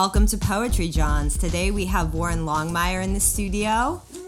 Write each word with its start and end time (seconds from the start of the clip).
welcome 0.00 0.24
to 0.24 0.38
Poetry 0.38 0.88
Jones. 0.88 1.36
Today 1.36 1.70
we 1.70 1.84
have 1.84 2.14
Warren 2.14 2.46
Longmire 2.46 3.04
in 3.04 3.12
the 3.12 3.20
studio. 3.20 4.00
Hey, 4.08 4.18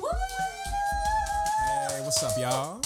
what's 2.02 2.22
up, 2.22 2.38
y'all? 2.38 2.82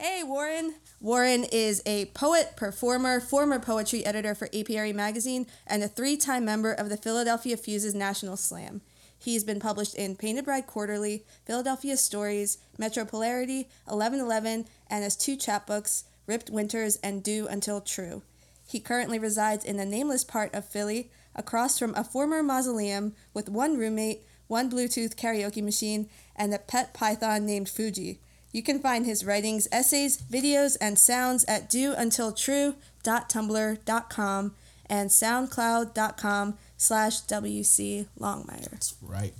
Hey, 0.00 0.24
Warren. 0.24 0.74
Warren 1.00 1.44
is 1.52 1.80
a 1.86 2.06
poet, 2.06 2.56
performer, 2.56 3.20
former 3.20 3.60
poetry 3.60 4.04
editor 4.04 4.34
for 4.34 4.48
Apiary 4.52 4.92
Magazine, 4.92 5.46
and 5.64 5.84
a 5.84 5.86
three 5.86 6.16
time 6.16 6.44
member 6.44 6.72
of 6.72 6.88
the 6.88 6.96
Philadelphia 6.96 7.56
Fuses 7.56 7.94
National 7.94 8.36
Slam. 8.36 8.80
He's 9.16 9.44
been 9.44 9.60
published 9.60 9.94
in 9.94 10.16
Painted 10.16 10.44
Bride 10.44 10.66
Quarterly, 10.66 11.22
Philadelphia 11.46 11.96
Stories, 11.96 12.58
Metropolarity, 12.76 13.66
1111, 13.86 14.66
and 14.90 15.04
has 15.04 15.14
two 15.14 15.36
chapbooks, 15.36 16.02
Ripped 16.26 16.50
Winters 16.50 16.96
and 16.96 17.22
Do 17.22 17.46
Until 17.46 17.80
True. 17.80 18.22
He 18.66 18.80
currently 18.80 19.20
resides 19.20 19.64
in 19.64 19.76
the 19.76 19.86
nameless 19.86 20.24
part 20.24 20.52
of 20.52 20.64
Philly, 20.64 21.12
across 21.34 21.78
from 21.78 21.94
a 21.94 22.04
former 22.04 22.42
mausoleum 22.42 23.14
with 23.32 23.48
one 23.48 23.76
roommate, 23.76 24.22
one 24.46 24.70
Bluetooth 24.70 25.16
karaoke 25.16 25.62
machine, 25.62 26.08
and 26.36 26.52
a 26.52 26.58
pet 26.58 26.92
python 26.94 27.46
named 27.46 27.68
Fuji. 27.68 28.18
You 28.52 28.62
can 28.62 28.80
find 28.80 29.04
his 29.04 29.24
writings, 29.24 29.66
essays, 29.72 30.16
videos, 30.16 30.76
and 30.80 30.96
sounds 30.98 31.44
at 31.46 31.68
dountiltrue.tumblr.com 31.68 34.54
and 34.86 35.10
soundcloud.com 35.10 36.58
slash 36.76 37.22
WC 37.22 38.06
Longmire. 38.20 38.70
That's 38.70 38.94
right. 39.02 39.34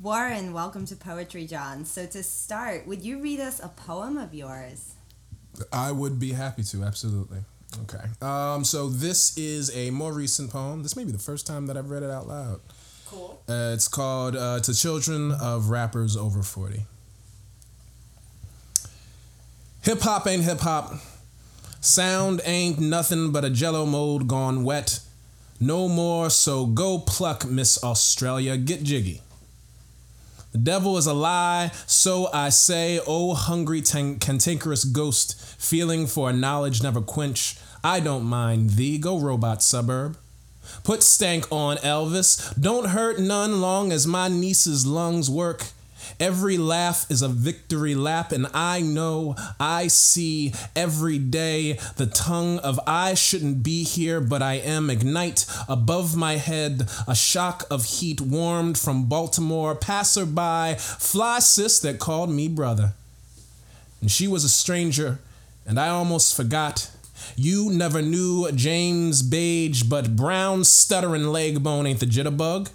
Warren, 0.00 0.52
welcome 0.52 0.84
to 0.86 0.96
Poetry 0.96 1.46
John. 1.46 1.84
So 1.84 2.06
to 2.06 2.22
start, 2.22 2.86
would 2.86 3.02
you 3.02 3.20
read 3.20 3.40
us 3.40 3.58
a 3.58 3.68
poem 3.68 4.16
of 4.16 4.32
yours? 4.34 4.94
I 5.72 5.92
would 5.92 6.20
be 6.20 6.32
happy 6.32 6.62
to, 6.64 6.84
absolutely. 6.84 7.38
Okay. 7.82 8.04
Um, 8.20 8.64
so 8.64 8.88
this 8.88 9.36
is 9.38 9.74
a 9.76 9.90
more 9.90 10.12
recent 10.12 10.50
poem. 10.50 10.82
This 10.82 10.96
may 10.96 11.04
be 11.04 11.12
the 11.12 11.18
first 11.18 11.46
time 11.46 11.66
that 11.66 11.76
I've 11.76 11.90
read 11.90 12.02
it 12.02 12.10
out 12.10 12.28
loud. 12.28 12.60
Cool. 13.06 13.40
Uh, 13.48 13.72
it's 13.74 13.88
called 13.88 14.36
uh, 14.36 14.60
To 14.60 14.74
Children 14.74 15.32
of 15.32 15.70
Rappers 15.70 16.16
Over 16.16 16.42
40. 16.42 16.82
Hip 19.82 20.00
hop 20.00 20.26
ain't 20.26 20.42
hip 20.42 20.60
hop. 20.60 20.94
Sound 21.80 22.40
ain't 22.44 22.78
nothing 22.78 23.30
but 23.32 23.44
a 23.44 23.50
jello 23.50 23.86
mold 23.86 24.28
gone 24.28 24.64
wet. 24.64 25.00
No 25.60 25.88
more, 25.88 26.30
so 26.30 26.66
go 26.66 26.98
pluck, 26.98 27.46
Miss 27.46 27.82
Australia, 27.82 28.56
get 28.56 28.82
jiggy. 28.82 29.22
The 30.52 30.58
devil 30.58 30.96
is 30.96 31.06
a 31.06 31.14
lie, 31.14 31.70
so 31.86 32.28
I 32.32 32.48
say, 32.48 33.00
oh 33.06 33.34
hungry 33.34 33.82
tan- 33.82 34.18
cantankerous 34.18 34.84
ghost, 34.84 35.40
feeling 35.60 36.06
for 36.06 36.30
a 36.30 36.32
knowledge 36.32 36.82
never 36.82 37.00
quench. 37.00 37.56
I 37.82 38.00
don't 38.00 38.24
mind 38.24 38.70
thee, 38.70 38.98
go 38.98 39.18
robot 39.18 39.62
suburb. 39.62 40.16
Put 40.84 41.02
stank 41.02 41.46
on 41.50 41.76
Elvis, 41.78 42.60
don't 42.60 42.88
hurt 42.88 43.18
none 43.18 43.60
long 43.60 43.92
as 43.92 44.06
my 44.06 44.28
niece's 44.28 44.86
lungs 44.86 45.30
work. 45.30 45.64
Every 46.20 46.58
laugh 46.58 47.10
is 47.10 47.22
a 47.22 47.28
victory 47.28 47.94
lap, 47.94 48.32
and 48.32 48.46
I 48.54 48.80
know, 48.80 49.36
I 49.60 49.88
see 49.88 50.52
every 50.74 51.18
day 51.18 51.74
the 51.96 52.06
tongue 52.06 52.58
of 52.58 52.80
I 52.86 53.14
shouldn't 53.14 53.62
be 53.62 53.84
here, 53.84 54.20
but 54.20 54.42
I 54.42 54.54
am. 54.54 54.90
Ignite 54.90 55.46
above 55.68 56.16
my 56.16 56.36
head, 56.36 56.88
a 57.06 57.14
shock 57.14 57.64
of 57.70 57.84
heat 57.84 58.20
warmed 58.20 58.78
from 58.78 59.08
Baltimore. 59.08 59.74
Passerby, 59.74 60.76
fly 60.78 61.38
sis 61.40 61.78
that 61.80 61.98
called 61.98 62.30
me 62.30 62.48
brother. 62.48 62.94
And 64.00 64.10
she 64.10 64.26
was 64.26 64.44
a 64.44 64.48
stranger, 64.48 65.18
and 65.66 65.78
I 65.78 65.88
almost 65.88 66.36
forgot. 66.36 66.90
You 67.36 67.70
never 67.70 68.02
knew 68.02 68.50
James 68.52 69.22
Bage, 69.22 69.88
but 69.88 70.16
Brown 70.16 70.64
stuttering 70.64 71.28
leg 71.28 71.62
bone 71.62 71.86
ain't 71.86 72.00
the 72.00 72.06
jitterbug. 72.06 72.70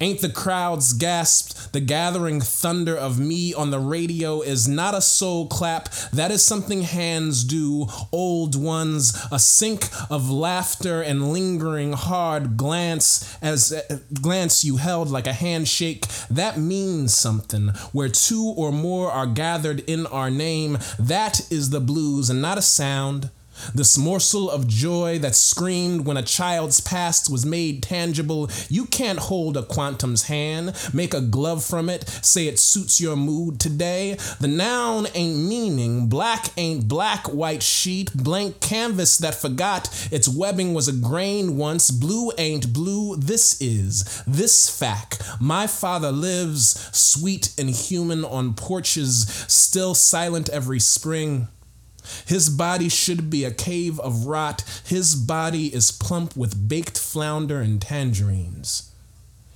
Ain't 0.00 0.20
the 0.20 0.28
crowds 0.28 0.92
gasped? 0.92 1.72
The 1.72 1.80
gathering 1.80 2.40
thunder 2.40 2.96
of 2.96 3.18
me 3.18 3.52
on 3.52 3.70
the 3.70 3.78
radio 3.78 4.40
is 4.40 4.66
not 4.68 4.94
a 4.94 5.00
soul 5.00 5.46
clap. 5.46 5.90
That 6.12 6.30
is 6.30 6.42
something 6.42 6.82
hands 6.82 7.44
do, 7.44 7.88
old 8.12 8.54
ones. 8.60 9.26
A 9.30 9.38
sink 9.38 9.88
of 10.10 10.30
laughter 10.30 11.02
and 11.02 11.32
lingering 11.32 11.92
hard 11.92 12.56
glance 12.56 13.36
as 13.42 13.72
uh, 13.72 13.98
glance 14.20 14.64
you 14.64 14.76
held 14.76 15.10
like 15.10 15.26
a 15.26 15.32
handshake. 15.32 16.06
That 16.30 16.58
means 16.58 17.14
something. 17.14 17.68
Where 17.92 18.08
two 18.08 18.54
or 18.56 18.72
more 18.72 19.10
are 19.10 19.26
gathered 19.26 19.80
in 19.80 20.06
our 20.06 20.30
name, 20.30 20.78
that 20.98 21.40
is 21.52 21.70
the 21.70 21.80
blues 21.80 22.30
and 22.30 22.40
not 22.40 22.58
a 22.58 22.62
sound. 22.62 23.30
This 23.74 23.96
morsel 23.98 24.50
of 24.50 24.68
joy 24.68 25.18
that 25.20 25.34
screamed 25.34 26.06
when 26.06 26.16
a 26.16 26.22
child's 26.22 26.80
past 26.80 27.30
was 27.30 27.46
made 27.46 27.82
tangible. 27.82 28.50
You 28.68 28.86
can't 28.86 29.18
hold 29.18 29.56
a 29.56 29.62
quantum's 29.62 30.24
hand, 30.24 30.74
make 30.92 31.14
a 31.14 31.20
glove 31.20 31.64
from 31.64 31.88
it, 31.88 32.08
say 32.08 32.46
it 32.46 32.58
suits 32.58 33.00
your 33.00 33.16
mood 33.16 33.60
today. 33.60 34.16
The 34.40 34.48
noun 34.48 35.06
ain't 35.14 35.38
meaning, 35.38 36.08
black 36.08 36.50
ain't 36.56 36.88
black, 36.88 37.26
white 37.26 37.62
sheet, 37.62 38.12
blank 38.14 38.60
canvas 38.60 39.18
that 39.18 39.34
forgot 39.34 39.88
its 40.10 40.28
webbing 40.28 40.74
was 40.74 40.88
a 40.88 40.92
grain 40.92 41.56
once. 41.56 41.90
Blue 41.90 42.32
ain't 42.38 42.72
blue, 42.72 43.16
this 43.16 43.60
is, 43.60 44.22
this 44.26 44.68
fact. 44.68 45.22
My 45.40 45.66
father 45.66 46.12
lives, 46.12 46.88
sweet 46.96 47.54
and 47.58 47.70
human 47.70 48.24
on 48.24 48.54
porches, 48.54 49.26
still 49.48 49.94
silent 49.94 50.48
every 50.50 50.80
spring. 50.80 51.48
His 52.26 52.48
body 52.48 52.88
should 52.88 53.30
be 53.30 53.44
a 53.44 53.50
cave 53.50 53.98
of 54.00 54.26
rot. 54.26 54.64
His 54.84 55.14
body 55.14 55.74
is 55.74 55.90
plump 55.90 56.36
with 56.36 56.68
baked 56.68 56.98
flounder 56.98 57.60
and 57.60 57.80
tangerines. 57.80 58.90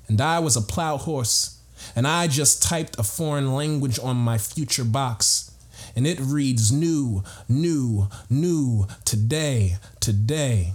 And 0.09 0.21
I 0.21 0.39
was 0.39 0.57
a 0.57 0.63
plow 0.63 0.97
horse, 0.97 1.61
and 1.95 2.07
I 2.07 2.27
just 2.27 2.63
typed 2.63 2.99
a 2.99 3.03
foreign 3.03 3.55
language 3.55 3.99
on 3.99 4.17
my 4.17 4.39
future 4.39 4.85
box. 4.85 5.51
And 5.95 6.07
it 6.07 6.19
reads 6.21 6.73
new, 6.73 7.23
new, 7.49 8.09
new, 8.31 8.87
today, 9.05 9.77
today. 10.01 10.75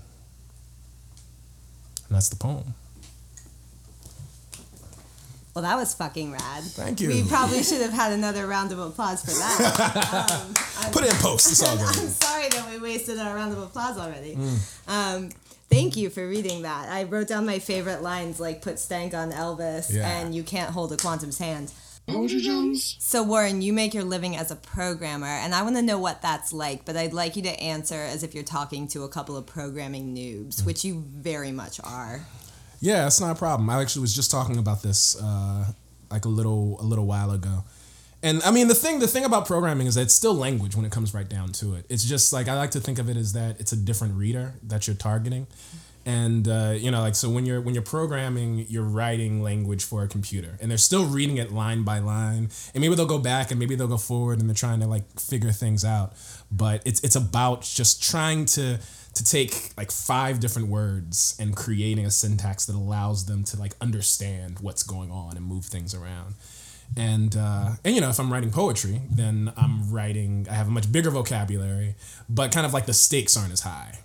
And 2.07 2.16
that's 2.16 2.29
the 2.29 2.35
poem. 2.35 2.75
Well, 5.53 5.62
that 5.64 5.75
was 5.75 5.94
fucking 5.94 6.31
rad. 6.31 6.64
Thank 6.64 7.00
you. 7.00 7.09
We 7.09 7.24
probably 7.24 7.62
should 7.64 7.81
have 7.81 7.94
had 7.94 8.12
another 8.12 8.47
round 8.47 8.72
of 8.72 8.80
applause 8.80 9.22
for 9.22 9.31
that. 9.31 10.50
Um, 10.84 10.91
Put 10.91 11.03
it 11.06 11.12
in 11.12 11.16
post. 11.19 11.50
It's 11.52 11.62
all 11.64 11.78
I'm 11.80 11.94
sorry 11.94 12.50
that 12.50 12.68
we 12.69 12.80
wasted 12.80 13.18
our 13.19 13.34
round 13.36 13.53
of 13.53 13.62
applause 13.62 13.97
already. 13.97 14.36
Mm. 14.36 14.59
Um, 14.88 15.30
thank 15.69 15.96
you 15.96 16.09
for 16.09 16.28
reading 16.28 16.64
that. 16.64 16.90
I 16.90 17.03
wrote 17.03 17.28
down 17.28 17.46
my 17.46 17.59
favorite 17.59 18.02
lines 18.02 18.40
like 18.40 18.62
put 18.62 18.80
stank 18.80 19.14
on 19.14 19.31
Elvis 19.31 19.94
Yeah. 19.94 20.09
and 20.09 20.34
you 20.36 20.44
can't 20.44 20.72
hold 20.72 20.91
a 20.91 20.97
quantum's 20.97 21.38
hand. 21.38 21.72
So 23.00 23.24
Warren, 23.24 23.62
you 23.62 23.72
make 23.72 23.94
your 23.94 24.03
living 24.03 24.35
as 24.35 24.52
a 24.52 24.58
programmer 24.58 25.25
and 25.28 25.56
I 25.56 25.62
want 25.62 25.78
to 25.78 25.81
know 25.81 25.97
what 26.00 26.22
that's 26.22 26.52
like, 26.52 26.84
but 26.84 26.97
I'd 26.97 27.14
like 27.14 27.38
you 27.38 27.44
to 27.44 27.50
answer 27.62 27.96
as 27.96 28.24
if 28.24 28.34
you're 28.35 28.44
talking 28.44 28.88
to 28.90 29.03
a 29.03 29.08
couple 29.09 29.38
of 29.38 29.46
programming 29.46 30.14
noobs, 30.14 30.66
which 30.66 30.84
you 30.84 31.06
very 31.08 31.52
much 31.53 31.80
are. 31.81 32.25
Yeah, 32.84 33.08
it's 33.08 33.22
not 33.22 33.32
a 33.32 33.36
problem. 33.36 33.70
I 33.70 33.82
actually 33.82 34.02
was 34.02 34.14
just 34.14 34.30
talking 34.30 34.58
about 34.58 34.84
this 34.84 35.16
uh, 35.16 35.68
like 36.12 36.26
a 36.26 36.30
little 36.30 36.76
a 36.82 36.84
little 36.84 37.06
while 37.06 37.32
ago. 37.32 37.64
And 38.22 38.44
I 38.44 38.52
mean 38.52 38.68
the 38.68 38.76
thing 38.76 39.00
the 39.00 39.08
thing 39.08 39.24
about 39.24 39.48
programming 39.48 39.88
is 39.88 39.96
that 39.96 40.02
it's 40.02 40.14
still 40.14 40.34
language 40.34 40.76
when 40.76 40.84
it 40.84 40.91
comes 40.91 41.14
right 41.14 41.28
down 41.28 41.53
to 41.53 41.76
it. 41.76 41.85
It's 41.88 42.03
just 42.03 42.34
like 42.34 42.50
I 42.50 42.56
like 42.56 42.72
to 42.72 42.82
think 42.82 43.00
of 43.00 43.09
it 43.09 43.16
as 43.16 43.32
that 43.34 43.62
it's 43.62 43.72
a 43.72 43.78
different 43.78 44.16
reader 44.16 44.56
that 44.64 44.85
you're 44.85 44.97
targeting. 44.97 45.47
And 46.06 46.46
uh, 46.50 46.74
you 46.76 46.91
know, 46.91 47.00
like 47.00 47.16
so 47.16 47.30
when 47.30 47.46
you're 47.46 47.62
when 47.62 47.74
you're 47.74 47.84
programming, 47.84 48.66
you're 48.68 48.84
writing 48.84 49.41
language 49.41 49.86
for 49.86 50.03
a 50.03 50.08
computer, 50.09 50.58
and 50.59 50.70
they're 50.70 50.78
still 50.78 51.06
reading 51.06 51.38
it 51.38 51.53
line 51.53 51.84
by 51.84 52.00
line. 52.00 52.50
And 52.74 52.82
maybe 52.82 52.96
they'll 52.96 53.06
go 53.06 53.20
back, 53.20 53.52
and 53.52 53.59
maybe 53.59 53.76
they'll 53.76 53.88
go 53.88 53.97
forward, 53.97 54.41
and 54.41 54.50
they're 54.50 54.56
trying 54.56 54.82
to 54.82 54.88
like 54.88 55.18
figure 55.18 55.53
things 55.53 55.86
out. 55.86 56.12
But 56.55 56.82
it's 56.85 57.02
it's 57.03 57.16
about 57.16 57.61
just 57.61 58.03
trying 58.03 58.46
to 58.46 58.79
to 59.14 59.23
take 59.23 59.72
like 59.78 59.91
five 59.91 60.40
different 60.40 60.70
words 60.70 61.35
and 61.40 61.55
creating 61.55 62.05
a 62.05 62.11
syntax 62.11 62.66
that 62.66 62.76
allows 62.76 63.26
them 63.26 63.44
to 63.44 63.58
like 63.58 63.73
understand 63.79 64.59
what's 64.59 64.84
going 64.84 65.11
on 65.11 65.38
and 65.38 65.46
move 65.46 65.66
things 65.66 65.94
around. 65.94 66.35
And 66.97 67.35
uh, 67.35 67.72
and 67.84 67.96
you 67.96 68.02
know 68.02 68.09
if 68.09 68.20
I'm 68.20 68.32
writing 68.32 68.52
poetry, 68.52 69.02
then 69.09 69.52
I'm 69.58 69.91
writing. 69.91 70.47
I 70.50 70.53
have 70.53 70.67
a 70.67 70.72
much 70.72 70.91
bigger 70.91 71.09
vocabulary, 71.09 71.96
but 72.29 72.52
kind 72.52 72.66
of 72.66 72.73
like 72.73 72.85
the 72.85 72.94
stakes 72.94 73.35
aren't 73.38 73.53
as 73.53 73.61
high. 73.61 74.00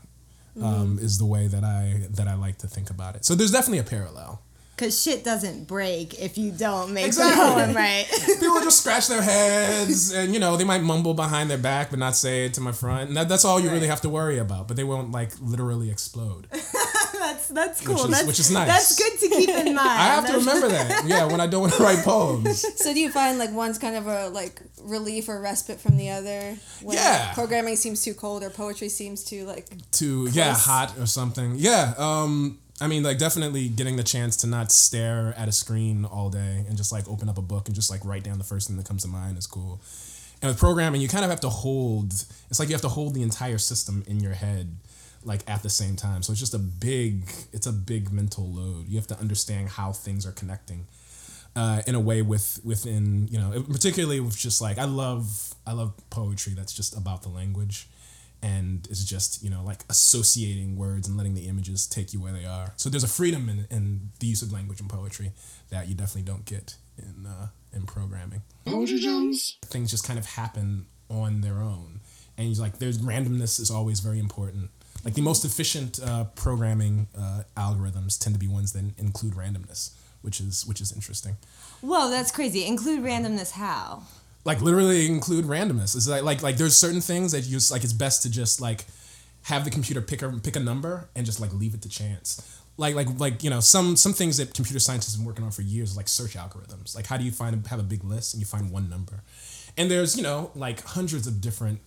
Um, 0.61 0.99
is 1.01 1.19
the 1.19 1.25
way 1.25 1.47
that 1.47 1.63
I 1.63 2.09
that 2.11 2.27
I 2.27 2.35
like 2.35 2.59
to 2.59 2.67
think 2.67 2.91
about 2.91 3.15
it. 3.15 3.25
So 3.25 3.37
there's 3.37 3.53
definitely 3.53 3.79
a 3.79 3.85
parallel. 3.85 4.43
Cause 4.79 5.03
shit 5.03 5.25
doesn't 5.25 5.67
break 5.67 6.19
if 6.21 6.39
you 6.39 6.51
don't 6.53 6.93
make 6.95 7.07
Exactly. 7.07 7.35
the 7.45 7.51
poem 7.67 7.75
right. 7.77 8.07
People 8.41 8.61
just 8.61 8.81
scratch 8.81 9.09
their 9.09 9.21
heads, 9.23 10.13
and 10.13 10.33
you 10.33 10.39
know 10.41 10.57
they 10.57 10.65
might 10.65 10.83
mumble 10.83 11.15
behind 11.15 11.51
their 11.51 11.59
back, 11.59 11.91
but 11.91 11.99
not 11.99 12.15
say 12.17 12.47
it 12.47 12.55
to 12.55 12.61
my 12.61 12.73
front. 12.73 13.09
And 13.09 13.17
that, 13.17 13.29
that's 13.29 13.45
all 13.45 13.59
you 13.59 13.71
really 13.71 13.89
have 13.89 14.01
to 14.03 14.09
worry 14.09 14.39
about. 14.39 14.69
But 14.69 14.77
they 14.77 14.85
won't 14.85 15.11
like 15.11 15.33
literally 15.41 15.91
explode. 15.91 16.47
That's 16.51 16.73
that's 17.19 17.49
that's 17.49 17.81
cool. 17.81 18.05
is- 18.05 18.11
that's, 18.11 18.27
which 18.27 18.39
is 18.39 18.51
nice. 18.53 18.69
That's 18.69 18.97
good 18.97 19.19
to 19.29 19.37
keep 19.37 19.49
in 19.51 19.75
mind. 19.75 19.81
I 19.81 20.07
have 20.15 20.27
to 20.29 20.35
remember 20.39 20.69
that. 20.69 21.05
Yeah, 21.07 21.25
when 21.27 21.41
I 21.41 21.47
don't 21.49 21.63
want 21.63 21.75
to 21.75 21.83
write 21.83 22.05
poems. 22.05 22.65
So 22.81 22.95
do 22.95 23.01
you 23.01 23.11
find 23.11 23.39
like 23.39 23.51
one's 23.53 23.79
kind 23.79 23.97
of 23.97 24.07
a 24.07 24.29
like 24.29 24.63
relief 24.83 25.29
or 25.29 25.41
respite 25.41 25.81
from 25.81 25.97
the 25.97 26.11
other? 26.11 26.57
When 26.83 26.97
Yeah. 26.97 27.35
Programming 27.35 27.75
seems 27.77 28.03
too 28.05 28.15
cold 28.15 28.45
or 28.45 28.51
poetry 28.51 28.89
seems 28.89 29.25
too 29.25 29.45
like 29.45 29.67
to 29.93 30.29
yeah 30.33 30.55
hot 30.55 30.97
or 30.99 31.07
something 31.07 31.55
yeah 31.57 31.95
um 31.99 32.59
i 32.81 32.87
mean 32.87 33.03
like 33.03 33.19
definitely 33.19 33.69
getting 33.69 33.97
the 33.97 34.03
chance 34.03 34.37
to 34.37 34.47
not 34.47 34.71
stare 34.71 35.35
at 35.37 35.49
a 35.49 35.53
screen 35.53 36.05
all 36.05 36.31
day 36.31 36.65
and 36.69 36.77
just 36.77 36.93
like 36.93 37.09
open 37.09 37.29
up 37.29 37.39
a 37.39 37.43
book 37.43 37.67
and 37.67 37.75
just 37.75 37.91
like 37.91 38.05
write 38.05 38.25
down 38.25 38.39
the 38.39 38.45
first 38.45 38.69
thing 38.69 38.77
that 38.77 38.87
comes 38.87 39.03
to 39.03 39.09
mind 39.09 39.37
is 39.37 39.47
cool. 39.47 39.81
And 40.41 40.49
with 40.49 40.59
programming 40.59 41.01
you 41.01 41.09
kind 41.09 41.25
of 41.25 41.31
have 41.31 41.41
to 41.41 41.49
hold 41.49 42.13
it's 42.13 42.59
like 42.59 42.69
you 42.69 42.75
have 42.75 42.83
to 42.83 42.89
hold 42.89 43.15
the 43.15 43.23
entire 43.23 43.59
system 43.59 44.05
in 44.07 44.21
your 44.21 44.35
head 44.35 44.77
like 45.25 45.49
at 45.51 45.63
the 45.63 45.71
same 45.71 45.97
time. 45.97 46.23
So 46.23 46.33
it's 46.33 46.41
just 46.41 46.55
a 46.55 46.59
big 46.59 47.25
it's 47.53 47.67
a 47.67 47.73
big 47.73 48.13
mental 48.13 48.49
load. 48.49 48.89
You 48.89 48.97
have 48.97 49.07
to 49.09 49.19
understand 49.19 49.69
how 49.71 49.93
things 49.93 50.27
are 50.27 50.33
connecting 50.33 50.87
uh, 51.57 51.83
in 51.87 51.95
a 51.95 52.01
way 52.01 52.23
with 52.23 52.61
within 52.65 53.29
you 53.29 53.39
know 53.39 53.63
particularly 53.63 54.21
with 54.21 54.37
just 54.37 54.61
like 54.61 54.79
I 54.79 54.85
love 54.85 55.55
I 55.67 55.73
love 55.73 55.93
poetry 56.11 56.55
that's 56.55 56.73
just 56.73 56.97
about 56.97 57.23
the 57.23 57.29
language 57.29 57.89
and 58.43 58.87
it's 58.91 59.05
just 59.05 59.43
you 59.43 59.51
know 59.51 59.63
like 59.65 59.85
associating 59.91 60.77
words 60.77 61.09
and 61.09 61.17
letting 61.17 61.35
the 61.35 61.49
images 61.49 61.87
take 61.87 62.13
you 62.13 62.21
where 62.21 62.33
they 62.33 62.45
are 62.45 62.73
so 62.77 62.89
there's 62.89 63.05
a 63.05 63.09
freedom 63.09 63.49
in, 63.49 63.67
in 63.71 64.11
the 64.21 64.27
use 64.27 64.43
of 64.43 64.53
language 64.53 64.81
and 64.81 64.89
poetry 64.89 65.33
that 65.71 65.89
you 65.89 65.95
definitely 65.95 66.23
don't 66.23 66.45
get 66.45 66.77
in 66.97 67.27
uh, 67.27 67.49
in 67.73 67.83
programming 67.87 68.43
Poetry 68.67 68.99
Jones. 68.99 69.57
things 69.65 69.91
just 69.91 70.07
kind 70.07 70.19
of 70.19 70.27
happen 70.27 70.87
on 71.11 71.41
their 71.41 71.61
own 71.61 72.01
and 72.37 72.47
he's 72.47 72.61
like 72.61 72.79
there's 72.79 72.99
randomness 72.99 73.61
is 73.61 73.71
always 73.71 74.01
very 74.01 74.19
important 74.19 74.71
like 75.05 75.15
the 75.15 75.23
most 75.23 75.45
efficient 75.45 76.01
uh, 76.05 76.25
programming 76.35 77.07
uh, 77.17 77.43
algorithms 77.57 78.19
tend 78.19 78.35
to 78.35 78.39
be 78.39 78.49
ones 78.49 78.73
that 78.73 78.85
include 78.99 79.35
randomness 79.35 79.91
which 80.23 80.41
is 80.41 80.67
which 80.67 80.81
is 80.81 80.93
interesting 80.93 81.37
Whoa, 81.81 82.11
that's 82.11 82.33
crazy. 82.33 82.67
Include 82.67 83.05
randomness 83.05 83.53
how? 83.53 84.03
Like 84.49 84.63
literally 84.63 85.05
include 85.07 85.45
randomness. 85.45 85.95
It's 85.95 86.09
like 86.09 86.23
like 86.23 86.43
like 86.43 86.57
there's 86.57 86.75
certain 86.75 87.03
things 87.03 87.33
that 87.33 87.45
you 87.45 87.51
just 87.51 87.71
like 87.71 87.85
it's 87.85 87.93
best 87.93 88.23
to 88.23 88.31
just 88.31 88.63
like 88.63 88.87
have 89.43 89.67
the 89.67 89.71
computer 89.71 90.01
pick 90.01 90.23
a 90.23 90.31
pick 90.43 90.57
a 90.57 90.61
number 90.61 91.11
and 91.15 91.27
just 91.27 91.39
like 91.39 91.53
leave 91.53 91.75
it 91.75 91.83
to 91.83 91.89
chance. 91.91 92.59
Like 92.79 92.95
like 92.95 93.09
like 93.21 93.45
you 93.45 93.51
know 93.51 93.61
some 93.61 93.95
some 93.95 94.15
things 94.15 94.39
that 94.39 94.55
computer 94.55 94.81
scientists 94.81 95.13
have 95.13 95.21
been 95.21 95.27
working 95.27 95.45
on 95.45 95.51
for 95.51 95.61
years 95.61 95.99
like 95.99 96.09
search 96.09 96.35
algorithms. 96.35 96.97
Like 96.97 97.07
how 97.07 97.19
do 97.19 97.25
you 97.25 97.31
find 97.31 97.67
have 97.67 97.79
a 97.79 97.83
big 97.83 98.03
list 98.05 98.33
and 98.33 98.41
you 98.41 98.47
find 98.47 98.71
one 98.71 98.89
number, 98.89 99.23
and 99.77 99.91
there's 99.91 100.17
you 100.17 100.23
know 100.23 100.51
like 100.55 100.83
hundreds 100.83 101.27
of 101.27 101.43
different 101.43 101.81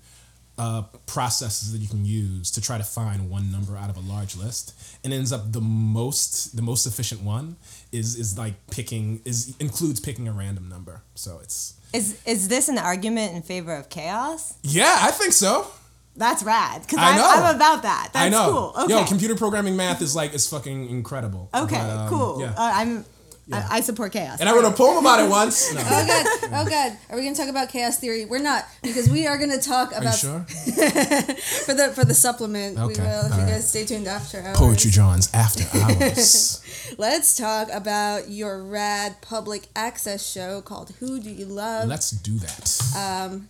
uh, 0.58 0.84
processes 1.08 1.72
that 1.72 1.80
you 1.80 1.88
can 1.88 2.06
use 2.06 2.52
to 2.52 2.62
try 2.62 2.78
to 2.78 2.84
find 2.84 3.30
one 3.30 3.52
number 3.52 3.76
out 3.78 3.90
of 3.90 3.98
a 3.98 4.02
large 4.02 4.36
list 4.36 4.74
and 5.04 5.12
ends 5.14 5.32
up 5.32 5.52
the 5.52 5.62
most 5.62 6.56
the 6.56 6.62
most 6.62 6.86
efficient 6.86 7.22
one 7.24 7.56
is 7.92 8.16
is 8.16 8.38
like 8.38 8.54
picking 8.70 9.22
is 9.26 9.56
includes 9.60 10.00
picking 10.00 10.28
a 10.28 10.32
random 10.32 10.68
number 10.70 11.02
so 11.16 11.40
it's 11.42 11.76
Is 11.94 12.20
is 12.26 12.48
this 12.48 12.70
an 12.70 12.78
argument 12.78 13.34
in 13.36 13.42
favor 13.42 13.74
of 13.76 13.90
chaos? 13.90 14.54
yeah 14.64 14.98
i 15.02 15.12
think 15.12 15.34
so 15.34 15.68
That's 16.16 16.44
rad. 16.44 16.82
Because 16.82 17.00
I 17.00 17.12
I'm, 17.12 17.16
know. 17.18 17.30
I'm 17.34 17.56
about 17.56 17.82
that. 17.84 18.10
That's 18.14 18.26
i 18.26 18.30
know 18.30 18.52
cool. 18.52 18.84
Okay. 18.84 18.94
yo 18.94 19.06
computer 19.06 19.36
programming 19.36 19.76
math 19.78 20.02
is 20.02 20.14
like 20.16 20.34
is 20.34 20.46
fucking 20.48 20.90
incredible 20.90 21.50
okay, 21.54 21.78
But, 21.78 21.98
um, 21.98 22.10
cool. 22.10 22.42
yeah 22.42 22.52
Uh, 22.58 22.72
I'm 22.80 23.06
I, 23.54 23.78
I 23.78 23.82
support 23.82 24.12
chaos. 24.14 24.40
and 24.40 24.48
i 24.50 24.54
wrote 24.54 24.66
a 24.66 24.72
poem 24.72 24.98
about 24.98 25.20
it 25.20 25.30
once 25.40 25.74
no. 25.74 25.82
Oh 25.84 26.08
god, 26.08 26.26
oh 26.66 26.70
god. 26.70 26.98
Are 27.10 27.16
we 27.18 27.24
gonna 27.24 27.36
talk 27.36 27.50
about 27.50 27.70
chaos 27.70 27.98
theory? 28.00 28.26
We're 28.26 28.40
not, 28.42 28.66
because 28.82 29.10
we 29.10 29.28
are 29.28 29.38
gonna 29.38 29.60
talk 29.62 29.90
are 29.90 29.96
you 29.96 30.02
about 30.02 30.16
sure 30.16 30.40
for 31.66 31.74
the 31.74 31.92
for 31.96 32.06
the 32.06 32.14
supplement. 32.14 32.76
We 32.78 32.84
Okay, 32.84 33.02
will 33.02 33.26
if 33.26 33.32
all 33.32 33.38
you 33.38 33.44
right. 33.44 33.52
guys 33.52 33.70
stay 33.70 33.86
tuned 33.86 34.08
after 34.08 34.42
hours. 34.42 34.58
poetry 34.58 34.92
jones 34.92 35.30
after 35.34 35.64
hours 35.78 36.62
Let's 36.98 37.36
talk 37.38 37.70
about 37.72 38.30
your 38.30 38.62
rad 38.64 39.22
public 39.22 39.68
access 39.76 40.30
show 40.30 40.62
called 40.62 40.92
Who 41.00 41.20
Do 41.20 41.30
You 41.30 41.46
Love? 41.46 41.88
let's 41.88 42.12
do 42.12 42.38
that 42.40 42.68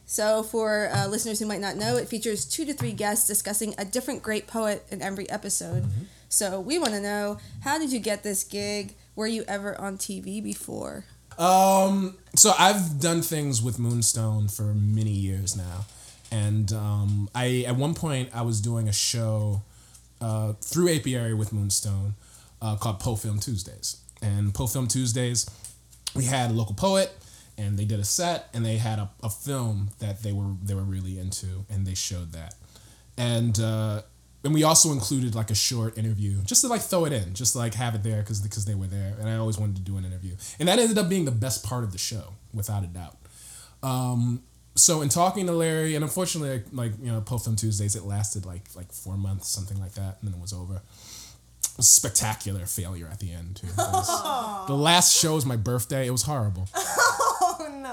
So, 0.05 0.43
for 0.43 0.89
uh, 0.93 1.07
listeners 1.07 1.39
who 1.39 1.45
might 1.45 1.61
not 1.61 1.75
know, 1.75 1.95
it 1.97 2.07
features 2.07 2.45
two 2.45 2.65
to 2.65 2.73
three 2.73 2.91
guests 2.91 3.27
discussing 3.27 3.73
a 3.77 3.85
different 3.85 4.21
great 4.21 4.45
poet 4.47 4.85
in 4.91 5.01
every 5.01 5.29
episode. 5.29 5.83
Mm-hmm. 5.83 6.03
So, 6.29 6.59
we 6.59 6.77
want 6.77 6.91
to 6.93 7.01
know 7.01 7.37
how 7.61 7.77
did 7.79 7.91
you 7.91 7.99
get 7.99 8.23
this 8.23 8.43
gig? 8.43 8.93
Were 9.15 9.27
you 9.27 9.43
ever 9.47 9.79
on 9.79 9.97
TV 9.97 10.43
before? 10.43 11.05
Um, 11.37 12.17
so 12.35 12.53
I've 12.57 12.99
done 12.99 13.21
things 13.21 13.61
with 13.61 13.79
Moonstone 13.79 14.47
for 14.47 14.73
many 14.73 15.11
years 15.11 15.55
now, 15.55 15.85
and 16.31 16.71
um, 16.73 17.29
I 17.33 17.65
at 17.67 17.75
one 17.75 17.93
point 17.93 18.29
I 18.33 18.41
was 18.41 18.61
doing 18.61 18.87
a 18.87 18.93
show 18.93 19.63
uh, 20.19 20.53
through 20.61 20.93
Apiary 20.95 21.33
with 21.33 21.51
Moonstone 21.53 22.15
uh, 22.61 22.75
called 22.75 22.99
Poe 22.99 23.15
Film 23.15 23.39
Tuesdays, 23.39 23.97
and 24.21 24.53
Poe 24.53 24.67
Film 24.67 24.87
Tuesdays 24.87 25.49
we 26.15 26.25
had 26.25 26.51
a 26.51 26.53
local 26.53 26.75
poet 26.75 27.11
and 27.57 27.77
they 27.77 27.85
did 27.85 27.99
a 27.99 28.05
set 28.05 28.49
and 28.53 28.65
they 28.65 28.77
had 28.77 28.99
a, 28.99 29.09
a 29.23 29.29
film 29.29 29.89
that 29.99 30.23
they 30.23 30.31
were 30.31 30.53
they 30.63 30.73
were 30.73 30.81
really 30.81 31.19
into 31.19 31.65
and 31.69 31.85
they 31.85 31.93
showed 31.93 32.33
that. 32.33 32.55
And 33.17 33.59
uh, 33.59 34.01
and 34.43 34.53
we 34.53 34.63
also 34.63 34.91
included 34.91 35.35
like 35.35 35.51
a 35.51 35.55
short 35.55 35.97
interview 35.97 36.41
just 36.43 36.61
to 36.61 36.67
like 36.67 36.81
throw 36.81 37.05
it 37.05 37.13
in 37.13 37.33
just 37.33 37.53
to 37.53 37.59
like 37.59 37.75
have 37.75 37.93
it 37.95 38.03
there 38.03 38.21
because 38.21 38.41
because 38.41 38.65
they 38.65 38.75
were 38.75 38.87
there 38.87 39.15
and 39.19 39.29
I 39.29 39.35
always 39.37 39.57
wanted 39.57 39.75
to 39.77 39.81
do 39.81 39.97
an 39.97 40.05
interview. 40.05 40.35
And 40.59 40.67
that 40.67 40.79
ended 40.79 40.97
up 40.97 41.09
being 41.09 41.25
the 41.25 41.31
best 41.31 41.63
part 41.63 41.83
of 41.83 41.91
the 41.91 41.97
show 41.97 42.33
without 42.53 42.83
a 42.83 42.87
doubt. 42.87 43.17
Um, 43.83 44.41
so 44.75 45.01
in 45.01 45.09
talking 45.09 45.45
to 45.47 45.51
Larry 45.51 45.95
and 45.95 46.03
unfortunately 46.03 46.63
like, 46.71 46.93
you 47.01 47.11
know 47.11 47.21
Poe 47.21 47.37
Film 47.37 47.55
Tuesdays 47.55 47.95
it 47.95 48.03
lasted 48.03 48.45
like 48.45 48.63
like 48.75 48.91
four 48.91 49.17
months 49.17 49.47
something 49.49 49.79
like 49.79 49.93
that 49.93 50.17
and 50.21 50.31
then 50.31 50.33
it 50.33 50.41
was 50.41 50.53
over. 50.53 50.75
It 50.75 51.77
was 51.77 51.87
a 51.87 51.89
spectacular 51.89 52.65
failure 52.65 53.07
at 53.11 53.19
the 53.19 53.31
end 53.31 53.57
too. 53.57 53.67
The 54.67 54.77
last 54.77 55.17
show 55.17 55.35
was 55.35 55.45
my 55.45 55.55
birthday. 55.55 56.07
It 56.07 56.11
was 56.11 56.23
horrible 56.23 56.67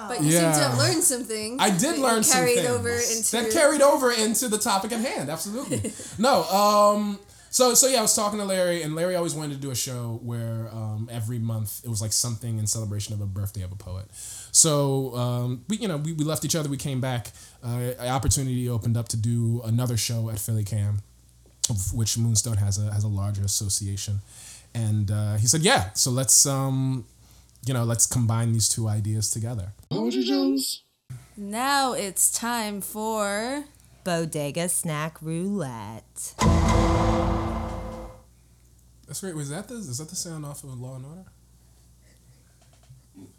But 0.08 0.23
you 0.23 0.32
seem 0.32 0.40
to 0.40 0.58
have 0.58 0.79
learned 0.79 1.02
something. 1.02 1.61
I 1.61 1.70
did 1.70 1.96
you 1.96 2.02
learn 2.02 2.23
some 2.23 2.38
carried 2.40 2.56
things 2.56 2.69
over 2.69 2.90
into 2.90 3.31
that 3.32 3.52
carried 3.52 3.82
over 3.82 4.12
into 4.12 4.49
the 4.49 4.58
topic 4.58 4.93
at 4.93 5.00
hand. 5.00 5.31
Absolutely. 5.31 5.93
no. 6.19 6.44
Um. 6.44 7.19
So 7.50 7.75
so 7.75 7.87
yeah, 7.88 7.99
I 7.99 8.02
was 8.02 8.14
talking 8.14 8.38
to 8.38 8.44
Larry, 8.44 8.82
and 8.82 8.94
Larry 8.94 9.17
always 9.17 9.35
wanted 9.35 9.55
to 9.55 9.61
do 9.61 9.70
a 9.70 9.75
show 9.75 10.20
where 10.23 10.69
um, 10.73 11.08
every 11.11 11.38
month 11.38 11.82
it 11.85 11.88
was 11.88 12.02
like 12.02 12.12
something 12.12 12.58
in 12.58 12.67
celebration 12.67 13.14
of 13.14 13.20
a 13.20 13.26
birthday 13.26 13.62
of 13.62 13.73
a 13.73 13.76
poet. 13.76 14.06
So 14.52 15.14
um, 15.17 15.64
we 15.69 15.79
you 15.79 15.88
know 15.88 15.96
we, 15.96 16.12
we 16.12 16.25
left 16.25 16.44
each 16.44 16.55
other. 16.55 16.69
We 16.69 16.76
came 16.76 17.00
back. 17.00 17.31
Uh, 17.64 17.93
an 17.99 18.08
opportunity 18.08 18.69
opened 18.69 18.96
up 18.96 19.08
to 19.08 19.17
do 19.17 19.63
another 19.65 19.96
show 19.96 20.31
at 20.31 20.39
Philly 20.39 20.65
Cam, 20.65 20.98
of 21.70 21.93
which 21.94 22.19
Moonstone 22.19 22.58
has 22.58 22.79
a 22.79 22.93
has 22.93 23.05
a 23.05 23.08
larger 23.08 23.43
association, 23.43 24.20
and 24.74 25.10
uh, 25.10 25.34
he 25.36 25.46
said, 25.46 25.63
yeah. 25.63 25.91
So 25.94 26.10
let's 26.10 26.46
um, 26.46 27.06
you 27.69 27.75
know 27.75 27.84
let's 27.84 28.06
combine 28.06 28.53
these 28.53 28.69
two 28.69 28.89
ideas 28.89 29.31
together. 29.31 29.75
Poetry 29.91 30.22
mm-hmm. 30.22 30.29
Jones. 30.29 30.84
Now 31.37 31.93
it's 31.93 32.31
time 32.31 32.81
for. 32.81 33.65
Bodega 34.08 34.70
snack 34.70 35.20
roulette. 35.20 36.34
That's 39.06 39.20
great. 39.20 39.34
Was 39.34 39.51
that 39.51 39.69
the 39.69 39.75
is 39.75 39.98
that 39.98 40.08
the 40.08 40.17
sound 40.17 40.46
off 40.46 40.65
of 40.65 40.81
Law 40.81 40.96
and 40.96 41.05
Order? 41.05 41.25